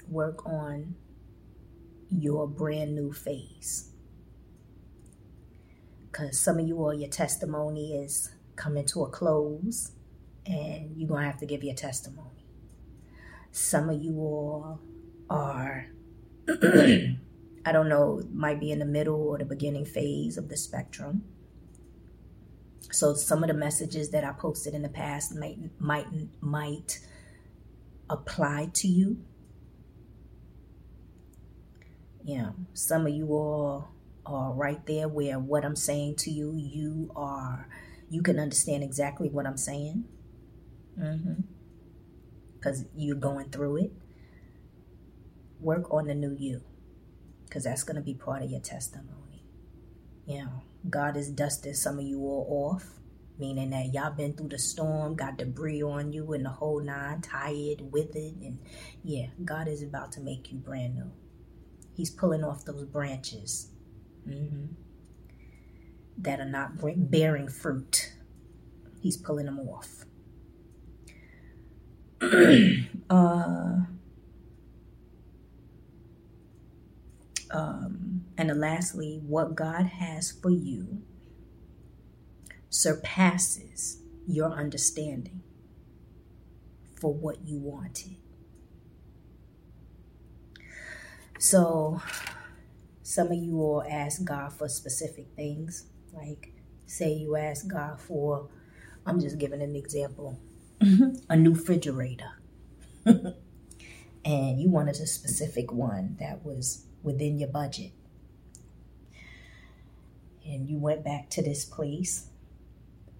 work 0.09 0.47
on 0.47 0.95
your 2.11 2.49
brand 2.49 2.95
new 2.95 3.13
phase. 3.13 3.91
Because 6.07 6.41
some 6.41 6.59
of 6.59 6.67
you 6.67 6.79
all, 6.79 6.95
your 6.95 7.11
testimony 7.11 7.93
is 7.95 8.31
coming 8.57 8.87
to 8.87 9.05
a 9.05 9.11
close, 9.11 9.93
and 10.47 10.97
you're 10.97 11.09
going 11.09 11.21
to 11.25 11.31
have 11.31 11.39
to 11.41 11.47
give 11.47 11.63
your 11.63 11.75
testimony. 11.75 12.47
Some 13.53 13.91
of 13.91 14.03
you 14.03 14.19
all 14.19 14.81
are, 15.29 15.89
I 17.65 17.73
don't 17.73 17.89
know, 17.89 18.23
might 18.33 18.61
be 18.61 18.71
in 18.71 18.79
the 18.79 18.87
middle 18.87 19.21
or 19.29 19.39
the 19.39 19.45
beginning 19.45 19.85
phase 19.85 20.39
of 20.39 20.49
the 20.49 20.57
spectrum. 20.57 21.25
So 22.91 23.15
some 23.15 23.43
of 23.43 23.49
the 23.49 23.55
messages 23.55 24.11
that 24.11 24.25
I 24.25 24.33
posted 24.33 24.73
in 24.73 24.83
the 24.83 24.89
past 24.89 25.35
might 25.35 25.59
might 25.79 26.07
might 26.41 27.01
apply 28.09 28.71
to 28.75 28.89
you. 28.89 29.19
Yeah, 32.25 32.51
some 32.73 33.07
of 33.07 33.13
you 33.13 33.29
all 33.29 33.89
are 34.25 34.53
right 34.53 34.85
there 34.87 35.09
where 35.09 35.39
what 35.39 35.65
I'm 35.65 35.77
saying 35.77 36.17
to 36.17 36.31
you, 36.31 36.55
you 36.57 37.11
are, 37.17 37.69
you 38.11 38.23
can 38.23 38.39
understand 38.39 38.83
exactly 38.83 39.29
what 39.29 39.47
I'm 39.47 39.57
saying. 39.57 40.05
Mm-hmm. 40.99 41.43
Because 42.55 42.85
you're 42.95 43.17
going 43.17 43.51
through 43.51 43.77
it. 43.77 43.93
Work 45.61 45.93
on 45.93 46.07
the 46.07 46.15
new 46.15 46.35
you. 46.39 46.63
Because 47.45 47.65
that's 47.65 47.83
going 47.83 47.97
to 47.97 48.03
be 48.03 48.15
part 48.15 48.43
of 48.43 48.51
your 48.51 48.61
testimony. 48.61 49.45
You 50.27 50.45
know, 50.45 50.63
God 50.89 51.17
is 51.17 51.31
dusting 51.31 51.75
some 51.75 51.99
of 51.99 52.05
you 52.05 52.21
all 52.21 52.75
off 52.75 52.99
meaning 53.39 53.71
that 53.71 53.93
y'all 53.95 54.11
been 54.11 54.33
through 54.35 54.49
the 54.49 54.59
storm, 54.59 55.15
got 55.15 55.39
debris 55.39 55.83
on 55.83 56.13
you 56.13 56.33
and 56.33 56.45
the 56.45 56.51
whole 56.51 56.81
nine, 56.81 57.21
tired, 57.21 57.81
withered, 57.81 58.35
and 58.43 58.59
yeah, 59.05 59.27
God 59.45 59.69
is 59.69 59.83
about 59.83 60.13
to 60.13 60.21
make 60.21 60.51
you 60.51 60.59
brand 60.59 60.97
new. 60.97 61.11
He's 61.95 62.11
pulling 62.11 62.45
off 62.45 62.65
those 62.65 62.85
branches 62.85 63.71
mm-hmm. 64.29 64.67
that 66.19 66.41
are 66.41 66.45
not 66.45 66.73
bearing 67.11 67.49
fruit. 67.49 68.13
He's 69.01 69.17
pulling 69.17 69.47
them 69.47 69.61
off. 69.61 70.05
uh, 73.11 73.77
um, 77.51 78.25
and 78.37 78.59
lastly, 78.61 79.21
what 79.27 79.55
God 79.55 79.87
has 79.87 80.33
for 80.33 80.51
you 80.51 81.03
surpasses 82.71 84.03
your 84.27 84.51
understanding 84.51 85.43
for 87.01 87.13
what 87.13 87.47
you 87.47 87.59
wanted. 87.59 88.17
So, 91.39 92.03
some 93.03 93.29
of 93.29 93.39
you 93.39 93.57
will 93.57 93.85
ask 93.89 94.25
God 94.25 94.53
for 94.53 94.69
specific 94.69 95.29
things. 95.37 95.87
Like, 96.13 96.53
say 96.87 97.13
you 97.13 97.37
ask 97.37 97.67
God 97.69 98.01
for, 98.01 98.49
I'm 99.07 99.21
just 99.21 99.39
giving 99.39 99.63
an 99.63 99.77
example, 99.77 100.39
a 101.29 101.37
new 101.37 101.53
refrigerator. 101.53 102.33
and 104.25 104.61
you 104.61 104.69
wanted 104.69 104.97
a 104.97 105.07
specific 105.07 105.73
one 105.73 106.17
that 106.21 106.45
was 106.45 106.85
within 107.03 107.39
your 107.39 107.49
budget. 107.49 107.93
And 110.45 110.69
you 110.69 110.79
went 110.79 111.05
back 111.05 111.29
to 111.31 111.43
this 111.43 111.65
place 111.65 112.27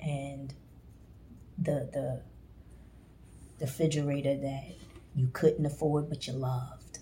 and 0.01 0.55
the 1.59 1.89
the 1.93 2.23
refrigerator 3.61 4.37
that 4.37 4.75
you 5.15 5.29
couldn't 5.33 5.67
afford 5.67 6.09
but 6.09 6.27
you 6.27 6.33
loved. 6.33 7.01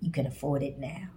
You 0.00 0.10
can 0.10 0.26
afford 0.26 0.62
it 0.62 0.78
now 0.78 1.08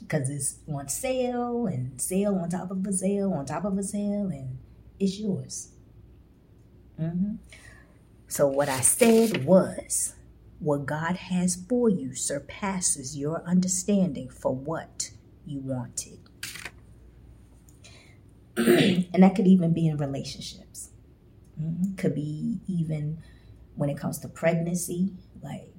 because 0.00 0.28
it's 0.30 0.58
on 0.72 0.88
sale 0.88 1.66
and 1.66 2.00
sale 2.00 2.36
on 2.36 2.50
top 2.50 2.70
of 2.70 2.86
a 2.86 2.92
sale 2.92 3.32
on 3.32 3.46
top 3.46 3.64
of 3.64 3.78
a 3.78 3.82
sale 3.82 4.28
and 4.28 4.58
it's 4.98 5.18
yours. 5.18 5.70
Mm-hmm. 7.00 7.36
So, 8.26 8.46
what 8.46 8.68
I 8.68 8.80
said 8.80 9.44
was, 9.44 10.14
what 10.60 10.86
God 10.86 11.16
has 11.16 11.56
for 11.56 11.88
you 11.88 12.14
surpasses 12.14 13.16
your 13.16 13.42
understanding 13.44 14.28
for 14.28 14.54
what 14.54 15.10
you 15.46 15.60
wanted. 15.60 16.18
and 18.56 19.22
that 19.22 19.36
could 19.36 19.46
even 19.46 19.72
be 19.72 19.86
in 19.86 19.96
relationships. 19.96 20.90
Mm-hmm. 21.60 21.94
Could 21.94 22.14
be 22.14 22.58
even 22.66 23.22
when 23.76 23.88
it 23.88 23.98
comes 23.98 24.18
to 24.20 24.28
pregnancy. 24.28 25.12
Like, 25.40 25.72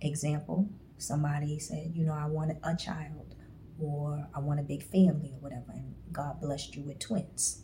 example, 0.00 0.68
somebody 0.98 1.58
said, 1.58 1.92
you 1.94 2.04
know, 2.04 2.12
I 2.12 2.26
want 2.26 2.52
a 2.62 2.76
child 2.76 3.34
or 3.80 4.26
I 4.34 4.40
want 4.40 4.60
a 4.60 4.62
big 4.62 4.82
family 4.82 5.30
or 5.30 5.40
whatever, 5.40 5.72
and 5.72 5.94
God 6.12 6.40
blessed 6.40 6.76
you 6.76 6.82
with 6.82 6.98
twins 6.98 7.62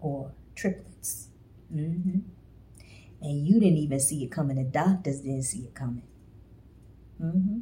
or 0.00 0.32
triplets. 0.54 1.28
Mm-hmm. 1.72 2.20
And 3.24 3.46
you 3.46 3.58
didn't 3.58 3.78
even 3.78 3.98
see 4.00 4.22
it 4.22 4.30
coming. 4.30 4.56
The 4.56 4.64
doctors 4.64 5.20
didn't 5.20 5.44
see 5.44 5.60
it 5.60 5.74
coming. 5.74 6.02
Mm-hmm. 7.20 7.60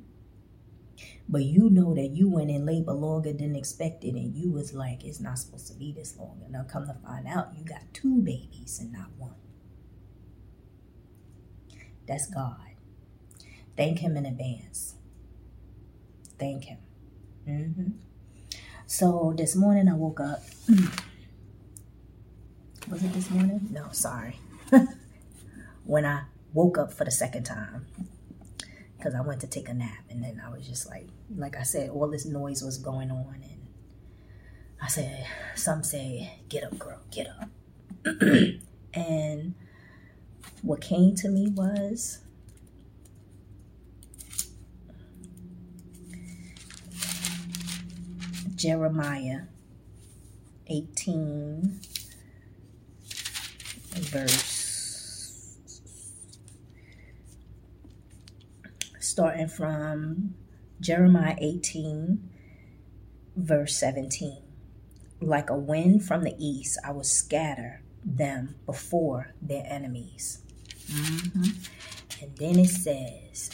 But 1.29 1.44
you 1.44 1.70
know 1.70 1.94
that 1.94 2.09
you 2.09 2.29
went 2.29 2.51
in 2.51 2.66
labor 2.66 2.92
longer 2.92 3.33
than 3.33 3.55
expected 3.55 4.14
and 4.14 4.35
you 4.35 4.51
was 4.51 4.75
like, 4.75 5.05
it's 5.05 5.20
not 5.20 5.38
supposed 5.38 5.68
to 5.68 5.75
be 5.75 5.92
this 5.92 6.16
long. 6.18 6.40
And 6.42 6.53
now 6.53 6.64
come 6.64 6.88
to 6.88 6.94
find 6.94 7.29
out 7.29 7.53
you 7.57 7.64
got 7.64 7.83
two 7.94 8.20
babies 8.22 8.81
and 8.81 8.92
not 8.92 9.12
one. 9.16 9.37
That's 12.09 12.29
God. 12.29 12.57
Thank 13.77 14.01
Him 14.01 14.16
in 14.16 14.27
advance. 14.27 14.96
Thank 16.40 16.64
Him. 16.64 16.79
Mm-hmm. 17.48 17.90
So 18.87 19.33
this 19.37 19.55
morning 19.55 19.88
I 19.88 19.94
woke 19.94 20.18
up. 20.18 20.42
Was 22.90 23.05
it 23.05 23.12
this 23.12 23.31
morning? 23.31 23.68
No, 23.70 23.87
sorry. 23.92 24.40
when 25.85 26.05
I 26.05 26.23
woke 26.53 26.79
up 26.79 26.92
for 26.92 27.05
the 27.05 27.11
second 27.11 27.45
time 27.45 27.87
because 28.97 29.14
I 29.14 29.21
went 29.21 29.40
to 29.40 29.47
take 29.47 29.68
a 29.68 29.75
nap 29.75 30.05
and 30.11 30.23
then 30.23 30.40
I 30.45 30.51
was 30.51 30.66
just 30.66 30.88
like, 30.88 31.09
like 31.35 31.57
I 31.57 31.62
said, 31.62 31.90
all 31.90 32.09
this 32.09 32.25
noise 32.25 32.62
was 32.62 32.79
going 32.79 33.11
on 33.11 33.40
and 33.42 33.66
I 34.81 34.88
said, 34.88 35.27
some 35.57 35.83
say, 35.83 36.38
get 36.49 36.64
up, 36.64 36.79
girl, 36.79 37.01
get 37.11 37.27
up. 37.27 37.49
and 38.95 39.55
what 40.62 40.81
came 40.81 41.14
to 41.16 41.29
me 41.29 41.49
was 41.49 42.21
Jeremiah 48.55 49.42
18, 50.68 51.81
verse 53.95 54.51
starting 59.12 59.46
from 59.46 60.35
Jeremiah 60.81 61.37
18, 61.38 62.31
verse 63.37 63.77
17. 63.77 64.42
Like 65.20 65.51
a 65.51 65.57
wind 65.57 66.03
from 66.03 66.22
the 66.22 66.35
east, 66.38 66.79
I 66.83 66.92
will 66.92 67.05
scatter 67.05 67.83
them 68.03 68.55
before 68.64 69.35
their 69.42 69.64
enemies. 69.68 70.42
Mm-hmm. 70.90 71.42
And 72.22 72.37
then 72.38 72.59
it 72.59 72.70
says, 72.70 73.51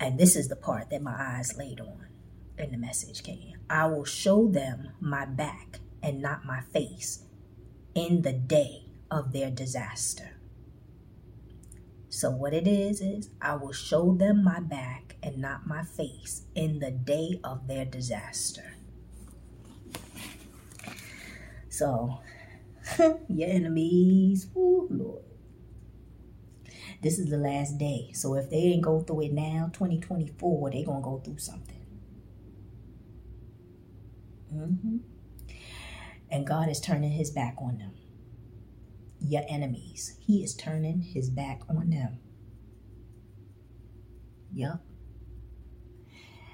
and 0.00 0.18
this 0.18 0.34
is 0.34 0.48
the 0.48 0.56
part 0.56 0.90
that 0.90 1.00
my 1.00 1.14
eyes 1.16 1.56
laid 1.56 1.80
on 1.80 2.08
in 2.58 2.72
the 2.72 2.78
message 2.78 3.22
came 3.22 3.54
I 3.70 3.86
will 3.86 4.04
show 4.04 4.48
them 4.48 4.90
my 5.00 5.26
back 5.26 5.78
and 6.02 6.20
not 6.20 6.44
my 6.44 6.60
face 6.72 7.20
in 7.94 8.22
the 8.22 8.32
day 8.32 8.86
of 9.12 9.32
their 9.32 9.50
disaster. 9.50 10.35
So, 12.16 12.30
what 12.30 12.54
it 12.54 12.66
is, 12.66 13.02
is 13.02 13.28
I 13.42 13.56
will 13.56 13.74
show 13.74 14.14
them 14.14 14.42
my 14.42 14.58
back 14.58 15.16
and 15.22 15.36
not 15.36 15.66
my 15.66 15.84
face 15.84 16.44
in 16.54 16.78
the 16.78 16.90
day 16.90 17.38
of 17.44 17.68
their 17.68 17.84
disaster. 17.84 18.72
So, 21.68 22.20
your 23.28 23.50
enemies, 23.50 24.46
ooh, 24.56 24.88
Lord. 24.90 25.24
This 27.02 27.18
is 27.18 27.28
the 27.28 27.36
last 27.36 27.76
day. 27.76 28.12
So, 28.14 28.32
if 28.32 28.48
they 28.48 28.62
didn't 28.62 28.80
go 28.80 29.02
through 29.02 29.24
it 29.24 29.32
now, 29.34 29.68
2024, 29.74 30.70
they're 30.70 30.86
going 30.86 31.02
to 31.02 31.04
go 31.04 31.20
through 31.22 31.36
something. 31.36 31.84
Mm-hmm. 34.54 34.96
And 36.30 36.46
God 36.46 36.70
is 36.70 36.80
turning 36.80 37.10
his 37.10 37.30
back 37.30 37.56
on 37.58 37.76
them 37.76 37.92
your 39.20 39.42
enemies. 39.48 40.16
He 40.20 40.42
is 40.42 40.54
turning 40.54 41.02
his 41.02 41.30
back 41.30 41.62
on 41.68 41.90
them. 41.90 42.18
Yep. 44.54 44.80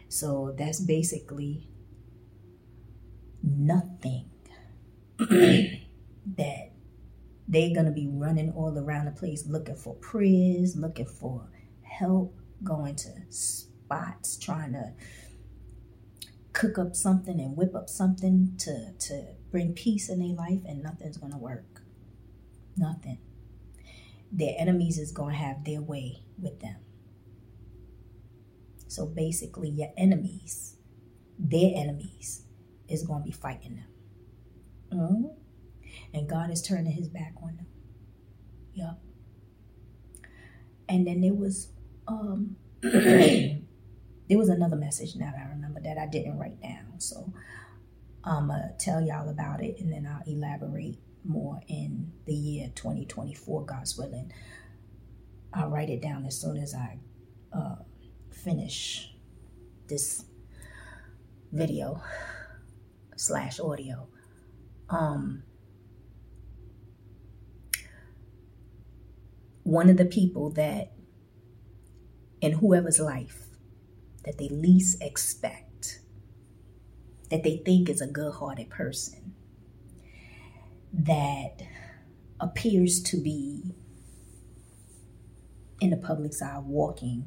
So 0.09 0.55
that's 0.59 0.81
basically 0.81 1.69
nothing 3.43 4.31
that 5.19 6.73
they're 7.49 7.75
going 7.75 7.87
to 7.87 7.93
be 7.93 8.09
running 8.09 8.51
all 8.51 8.79
around 8.79 9.07
the 9.07 9.13
place 9.13 9.47
looking 9.47 9.75
for 9.75 9.95
prayers, 9.95 10.77
looking 10.77 11.07
for 11.07 11.49
help, 11.83 12.39
going 12.63 12.97
to 12.97 13.11
spots, 13.31 14.37
trying 14.37 14.73
to 14.73 14.93
cook 16.53 16.79
up 16.79 16.95
something 16.95 17.41
and 17.41 17.57
whip 17.57 17.75
up 17.75 17.89
something 17.89 18.55
to, 18.59 18.93
to 18.99 19.25
bring 19.51 19.73
peace 19.73 20.09
in 20.09 20.19
their 20.21 20.35
life 20.35 20.61
and 20.67 20.83
nothing's 20.83 21.17
going 21.17 21.33
to 21.33 21.39
work. 21.39 21.72
Nothing. 22.77 23.19
Their 24.31 24.55
enemies 24.59 24.99
is 24.99 25.13
going 25.13 25.35
to 25.35 25.41
have 25.41 25.65
their 25.65 25.83
way 25.83 26.23
with 26.39 26.61
them. 26.61 26.77
So 28.89 29.07
basically, 29.07 29.71
your 29.71 29.91
enemies, 29.97 30.77
their 31.39 31.73
enemies, 31.75 32.45
is 32.89 33.03
going 33.03 33.23
to 33.23 33.25
be 33.25 33.33
fighting 33.33 33.77
them. 33.77 34.99
Mm-hmm. 34.99 35.25
And 36.15 36.29
God 36.29 36.51
is 36.51 36.63
turning 36.63 36.93
his 36.93 37.09
back 37.09 37.35
on 37.43 37.57
them. 37.57 37.67
Yep. 38.75 38.99
And 40.89 41.07
then 41.07 41.21
there 41.21 41.35
was 41.35 41.69
um 42.07 42.57
there 42.83 43.59
was 44.31 44.49
another 44.49 44.77
message 44.77 45.17
now 45.17 45.31
that 45.31 45.47
I 45.47 45.51
remember 45.51 45.81
that 45.81 45.99
I 45.99 46.07
didn't 46.07 46.39
write 46.39 46.61
down. 46.61 46.99
So 46.99 47.33
I'm 48.25 48.49
gonna 48.49 48.73
tell 48.79 49.01
y'all 49.01 49.29
about 49.29 49.63
it 49.63 49.81
and 49.81 49.93
then 49.93 50.07
I'll 50.07 50.23
elaborate 50.27 50.99
more 51.25 51.61
in 51.69 52.13
the 52.27 52.35
year 52.35 52.71
2024, 52.75 53.65
God's 53.65 53.97
willing. 53.97 54.33
I'll 55.53 55.71
write 55.71 55.91
it 55.91 56.01
down 56.01 56.25
as 56.27 56.41
soon 56.41 56.57
as 56.57 56.75
I 56.75 56.99
uh, 57.53 57.77
finish 58.31 59.15
this 59.89 60.25
video 61.53 62.01
slash 63.17 63.61
audio. 63.61 64.09
Um, 64.89 65.43
one 69.63 69.89
of 69.89 69.97
the 69.97 70.05
people 70.05 70.51
that 70.51 70.93
in 72.41 72.53
whoever's 72.53 72.99
life 72.99 73.47
that 74.25 74.39
they 74.39 74.49
least 74.49 75.03
expect, 75.03 76.01
that 77.31 77.43
they 77.43 77.59
think 77.59 77.89
is 77.89 78.01
a 78.01 78.07
good 78.07 78.35
hearted 78.35 78.71
person, 78.71 79.35
that 80.93 81.63
appears 82.41 83.03
to 83.03 83.17
be 83.17 83.75
in 85.81 85.91
the 85.91 85.97
public's 85.97 86.43
eye 86.43 86.59
walking 86.59 87.27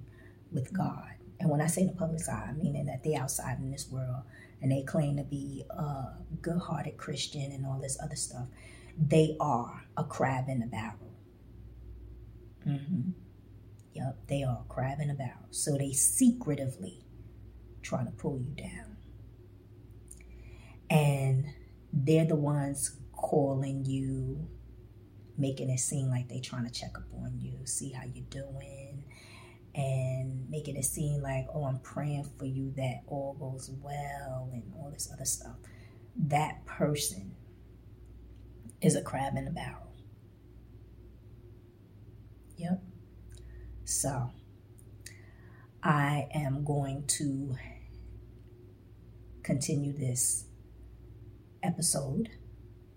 with 0.52 0.72
God. 0.72 1.10
And 1.40 1.50
when 1.50 1.62
I 1.62 1.68
say 1.68 1.86
the 1.86 1.92
public's 1.92 2.30
eye, 2.30 2.48
I 2.50 2.54
mean 2.54 2.86
that 2.86 3.04
they 3.04 3.16
outside 3.16 3.60
in 3.60 3.72
this 3.72 3.90
world 3.90 4.24
and 4.62 4.72
they 4.72 4.84
claim 4.84 5.18
to 5.18 5.24
be 5.24 5.64
a 5.70 6.06
good 6.42 6.60
hearted 6.60 6.98
Christian 6.98 7.52
and 7.52 7.66
all 7.66 7.80
this 7.82 7.98
other 8.02 8.16
stuff. 8.16 8.48
They 8.98 9.36
are 9.40 9.84
a 9.98 10.04
crab 10.04 10.48
in 10.48 10.64
a 10.64 10.68
barrel. 10.68 11.14
Mm-hmm. 12.66 13.12
Yep, 13.94 14.18
they 14.28 14.44
are 14.44 14.64
a 14.66 14.74
crab 14.74 15.00
in 15.00 15.10
a 15.10 15.14
barrel. 15.14 15.48
So 15.52 15.78
they 15.78 15.92
secretively 15.92 17.04
trying 17.82 18.06
to 18.06 18.12
pull 18.12 18.40
you 18.40 18.54
down. 18.56 18.98
And 20.90 21.46
they're 21.92 22.26
the 22.26 22.36
ones 22.36 22.98
calling 23.16 23.86
you, 23.86 24.48
making 25.38 25.70
it 25.70 25.80
seem 25.80 26.10
like 26.10 26.28
they 26.30 26.40
trying 26.40 26.66
to 26.66 26.72
check 26.72 26.98
up 26.98 27.06
on 27.14 27.40
you, 27.40 27.66
see 27.66 27.92
how 27.92 28.04
you're 28.14 28.26
doing, 28.30 29.04
and 29.74 30.50
making 30.50 30.78
it 30.78 30.86
seem 30.86 31.22
like, 31.22 31.48
oh, 31.54 31.66
I'm 31.66 31.80
praying 31.80 32.30
for 32.38 32.46
you 32.46 32.72
that 32.78 33.02
all 33.08 33.36
goes 33.40 33.70
well 33.82 34.50
and 34.54 34.64
all 34.76 34.90
this 34.92 35.10
other 35.12 35.26
stuff. 35.26 35.56
That 36.16 36.66
person 36.66 37.36
is 38.82 38.96
a 38.96 39.02
crab 39.02 39.36
in 39.36 39.48
a 39.48 39.52
barrel. 39.52 39.92
Yep. 42.58 42.82
So 43.84 44.30
I 45.84 46.30
am 46.34 46.64
going 46.64 47.06
to 47.08 47.56
continue 49.44 49.94
this 49.94 50.46
episode 51.62 52.30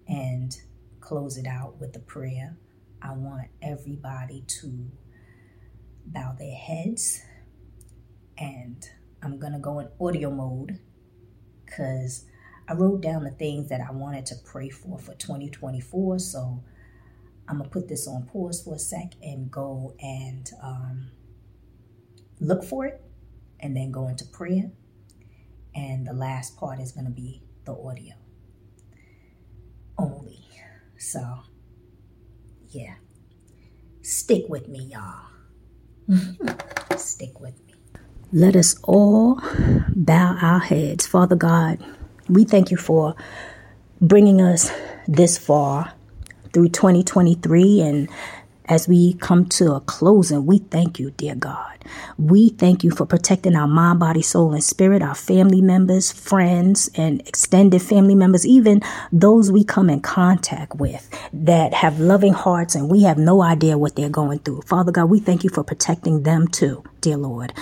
and 0.09 0.57
close 1.01 1.37
it 1.37 1.47
out 1.47 1.79
with 1.81 1.95
a 1.97 2.01
prayer. 2.01 2.57
I 3.01 3.13
want 3.13 3.49
everybody 3.63 4.45
to 4.61 4.91
bow 6.07 6.35
their 6.39 6.57
heads 6.57 7.23
and 8.37 8.83
I'm 9.23 9.39
going 9.39 9.53
to 9.53 9.59
go 9.59 9.79
in 9.81 9.89
audio 10.01 10.31
mode 10.31 10.79
because 11.65 12.25
I 12.69 12.75
wrote 12.75 13.01
down 13.01 13.25
the 13.25 13.31
things 13.31 13.69
that 13.71 13.81
I 13.81 13.93
wanted 13.93 14.27
to 14.27 14.35
pray 14.45 14.69
for 14.69 14.99
for 14.99 15.15
2024. 15.15 16.19
So 16.19 16.63
I'm 17.49 17.59
gonna 17.59 17.71
put 17.71 17.89
this 17.89 18.07
on 18.07 18.27
pause 18.27 18.63
for 18.63 18.75
a 18.75 18.79
sec 18.79 19.15
and 19.23 19.51
go 19.51 19.95
and 20.01 20.51
um, 20.63 21.11
look 22.41 22.63
for 22.63 22.85
it 22.85 23.01
and 23.59 23.75
then 23.75 23.91
go 23.91 24.09
into 24.09 24.27
prayer. 24.27 24.71
And 25.75 26.07
the 26.07 26.13
last 26.13 26.59
part 26.59 26.79
is 26.79 26.93
gonna 26.93 27.11
be 27.11 27.43
the 27.65 27.73
audio. 27.73 28.15
So, 30.99 31.21
yeah. 32.71 32.95
Stick 34.03 34.45
with 34.49 34.69
me, 34.69 34.93
y'all. 34.93 35.27
Stick 36.97 37.41
with 37.41 37.55
me. 37.67 37.75
Let 38.33 38.57
us 38.57 38.77
all 38.83 39.41
bow 39.95 40.37
our 40.41 40.59
heads. 40.59 41.07
Father 41.07 41.37
God, 41.37 41.79
we 42.29 42.45
thank 42.45 42.71
you 42.71 42.77
for 42.77 43.15
bringing 44.01 44.41
us 44.43 44.71
this 45.07 45.39
far 45.39 45.95
through 46.53 46.69
2023 46.69 47.81
and 47.81 48.09
as 48.69 48.87
we 48.87 49.15
come 49.15 49.47
to 49.47 49.73
a 49.73 49.81
closing, 49.81 50.45
we 50.47 50.59
thank 50.59 50.99
you, 50.99 51.11
dear 51.13 51.35
God. 51.35 51.79
We 52.19 52.51
thank 52.51 52.85
you 52.85 52.91
for 52.91 53.07
protecting 53.07 53.57
our 53.57 53.67
mind, 53.67 53.99
body, 53.99 54.21
soul, 54.21 54.53
and 54.53 54.63
spirit, 54.63 55.01
our 55.01 55.15
family 55.15 55.63
members, 55.63 56.13
friends, 56.13 56.91
and 56.95 57.27
extended 57.27 57.81
family 57.81 58.15
members, 58.15 58.47
even 58.47 58.83
those 59.11 59.51
we 59.51 59.65
come 59.65 59.89
in 59.89 60.01
contact 60.01 60.75
with 60.77 61.09
that 61.33 61.73
have 61.73 61.99
loving 61.99 62.35
hearts 62.35 62.75
and 62.75 62.91
we 62.91 63.05
have 63.05 63.17
no 63.17 63.43
idea 63.43 63.79
what 63.79 63.97
they're 63.97 64.11
going 64.11 64.41
through. 64.41 64.61
Father 64.63 64.93
God, 64.93 65.07
we 65.07 65.19
thank 65.19 65.45
you 65.45 65.51
for 65.51 65.65
protecting 65.65 66.25
them 66.25 66.47
too, 66.47 66.85
dear 67.01 67.17
Lord. 67.17 67.55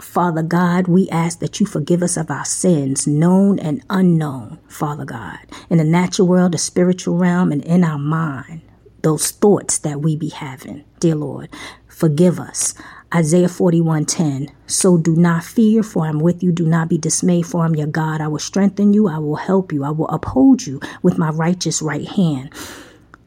Father 0.00 0.42
God, 0.42 0.88
we 0.88 1.08
ask 1.08 1.40
that 1.40 1.58
you 1.58 1.66
forgive 1.66 2.02
us 2.02 2.16
of 2.16 2.30
our 2.30 2.44
sins, 2.44 3.06
known 3.06 3.58
and 3.58 3.82
unknown, 3.90 4.58
Father 4.68 5.04
God, 5.04 5.38
in 5.70 5.78
the 5.78 5.84
natural 5.84 6.28
world, 6.28 6.52
the 6.52 6.58
spiritual 6.58 7.16
realm, 7.16 7.50
and 7.50 7.64
in 7.64 7.82
our 7.82 7.98
mind, 7.98 8.60
those 9.06 9.30
thoughts 9.30 9.78
that 9.78 10.00
we 10.00 10.16
be 10.16 10.30
having. 10.30 10.82
Dear 10.98 11.14
Lord, 11.14 11.48
forgive 11.86 12.40
us. 12.40 12.74
Isaiah 13.14 13.46
41:10 13.46 14.50
So 14.66 14.98
do 14.98 15.14
not 15.14 15.44
fear 15.44 15.84
for 15.84 16.04
I'm 16.04 16.18
with 16.18 16.42
you. 16.42 16.50
Do 16.50 16.66
not 16.66 16.88
be 16.88 16.98
dismayed 16.98 17.46
for 17.46 17.64
I'm 17.64 17.76
your 17.76 17.86
God. 17.86 18.20
I 18.20 18.26
will 18.26 18.40
strengthen 18.40 18.92
you. 18.92 19.06
I 19.06 19.18
will 19.18 19.36
help 19.36 19.72
you. 19.72 19.84
I 19.84 19.90
will 19.90 20.08
uphold 20.08 20.66
you 20.66 20.80
with 21.04 21.18
my 21.18 21.30
righteous 21.30 21.80
right 21.80 22.08
hand. 22.08 22.50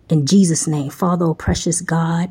In 0.09 0.25
Jesus 0.25 0.67
name 0.67 0.89
Father 0.89 1.27
oh 1.27 1.33
precious 1.33 1.79
God 1.79 2.29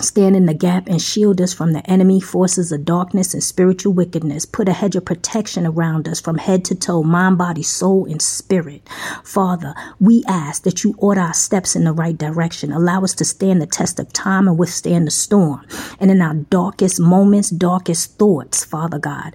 Stand 0.00 0.36
in 0.36 0.44
the 0.44 0.52
gap 0.52 0.88
and 0.88 1.00
shield 1.00 1.40
us 1.40 1.54
from 1.54 1.72
the 1.72 1.88
enemy 1.90 2.20
forces 2.20 2.70
of 2.70 2.84
darkness 2.84 3.32
and 3.32 3.42
spiritual 3.42 3.94
wickedness. 3.94 4.44
Put 4.44 4.68
a 4.68 4.74
hedge 4.74 4.94
of 4.94 5.06
protection 5.06 5.66
around 5.66 6.06
us 6.06 6.20
from 6.20 6.36
head 6.36 6.66
to 6.66 6.74
toe, 6.74 7.02
mind, 7.02 7.38
body, 7.38 7.62
soul, 7.62 8.04
and 8.04 8.20
spirit. 8.20 8.86
Father, 9.24 9.74
we 9.98 10.22
ask 10.28 10.64
that 10.64 10.84
you 10.84 10.94
order 10.98 11.22
our 11.22 11.32
steps 11.32 11.74
in 11.74 11.84
the 11.84 11.94
right 11.94 12.16
direction. 12.16 12.72
Allow 12.72 13.04
us 13.04 13.14
to 13.14 13.24
stand 13.24 13.62
the 13.62 13.66
test 13.66 13.98
of 13.98 14.12
time 14.12 14.46
and 14.46 14.58
withstand 14.58 15.06
the 15.06 15.10
storm. 15.10 15.66
And 15.98 16.10
in 16.10 16.20
our 16.20 16.34
darkest 16.34 17.00
moments, 17.00 17.48
darkest 17.48 18.18
thoughts, 18.18 18.64
Father 18.64 18.98
God, 18.98 19.34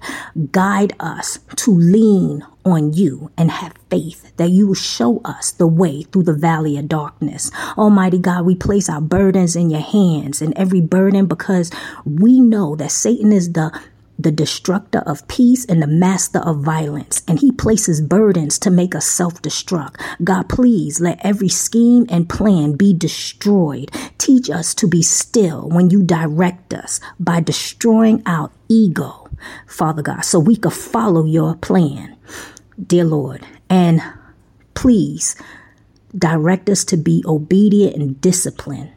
guide 0.52 0.94
us 1.00 1.40
to 1.56 1.72
lean 1.72 2.46
on 2.64 2.92
you 2.92 3.30
and 3.36 3.50
have 3.50 3.74
faith 3.90 4.36
that 4.36 4.50
you 4.50 4.68
will 4.68 4.74
show 4.74 5.20
us 5.24 5.50
the 5.52 5.66
way 5.66 6.02
through 6.02 6.22
the 6.22 6.32
valley 6.32 6.76
of 6.76 6.88
darkness. 6.88 7.50
Almighty 7.76 8.18
God, 8.18 8.44
we 8.44 8.54
place 8.54 8.88
our 8.88 9.00
burdens 9.00 9.56
in 9.56 9.70
your 9.70 9.80
hands 9.80 10.40
and 10.42 10.56
every 10.56 10.80
burden 10.80 11.26
because 11.26 11.70
we 12.04 12.40
know 12.40 12.76
that 12.76 12.90
Satan 12.90 13.32
is 13.32 13.52
the 13.52 13.72
the 14.18 14.30
destructor 14.30 15.00
of 15.00 15.26
peace 15.26 15.64
and 15.64 15.82
the 15.82 15.86
master 15.86 16.38
of 16.40 16.60
violence. 16.62 17.22
And 17.26 17.38
he 17.38 17.50
places 17.50 18.00
burdens 18.00 18.58
to 18.60 18.70
make 18.70 18.94
us 18.94 19.06
self 19.06 19.42
destruct. 19.42 20.00
God, 20.22 20.48
please 20.48 21.00
let 21.00 21.24
every 21.24 21.48
scheme 21.48 22.06
and 22.08 22.28
plan 22.28 22.74
be 22.74 22.94
destroyed. 22.94 23.90
Teach 24.18 24.50
us 24.50 24.74
to 24.76 24.86
be 24.86 25.02
still 25.02 25.68
when 25.68 25.90
you 25.90 26.02
direct 26.02 26.72
us 26.72 27.00
by 27.18 27.40
destroying 27.40 28.22
our 28.26 28.50
ego, 28.68 29.28
Father 29.66 30.02
God, 30.02 30.20
so 30.24 30.38
we 30.38 30.56
could 30.56 30.72
follow 30.72 31.24
your 31.24 31.56
plan 31.56 32.16
dear 32.86 33.04
Lord, 33.04 33.46
and 33.68 34.00
please 34.74 35.36
direct 36.16 36.68
us 36.68 36.84
to 36.84 36.96
be 36.96 37.24
obedient 37.26 37.96
and 37.96 38.20
disciplined. 38.20 38.90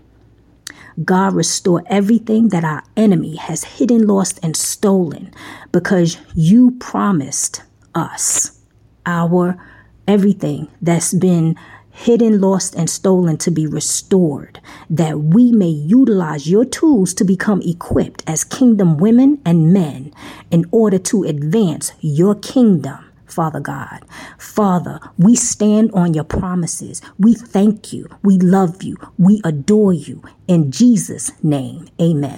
God, 1.03 1.33
restore 1.33 1.83
everything 1.87 2.49
that 2.49 2.63
our 2.63 2.83
enemy 2.95 3.35
has 3.35 3.63
hidden, 3.63 4.07
lost, 4.07 4.39
and 4.41 4.55
stolen 4.55 5.33
because 5.71 6.17
you 6.33 6.71
promised 6.79 7.63
us 7.93 8.59
our 9.05 9.57
everything 10.07 10.69
that's 10.81 11.13
been 11.13 11.55
hidden, 11.91 12.39
lost, 12.41 12.75
and 12.75 12.89
stolen 12.89 13.37
to 13.37 13.51
be 13.51 13.65
restored, 13.67 14.59
that 14.89 15.19
we 15.19 15.51
may 15.51 15.69
utilize 15.69 16.49
your 16.49 16.65
tools 16.65 17.13
to 17.13 17.23
become 17.23 17.61
equipped 17.61 18.23
as 18.27 18.43
kingdom 18.43 18.97
women 18.97 19.41
and 19.45 19.73
men 19.73 20.13
in 20.51 20.65
order 20.71 20.97
to 20.97 21.23
advance 21.23 21.93
your 22.01 22.35
kingdom 22.35 23.04
Father 23.35 23.59
God. 23.59 24.05
Father, 24.37 24.99
we 25.17 25.35
stand 25.35 25.91
on 25.91 26.13
your 26.13 26.23
promises. 26.23 27.01
We 27.19 27.33
thank 27.33 27.91
you. 27.91 28.07
We 28.23 28.37
love 28.37 28.81
you. 28.81 28.95
We 29.17 29.41
adore 29.43 29.91
you. 29.91 30.23
In 30.47 30.71
Jesus' 30.71 31.31
name, 31.43 31.89
amen. 32.01 32.37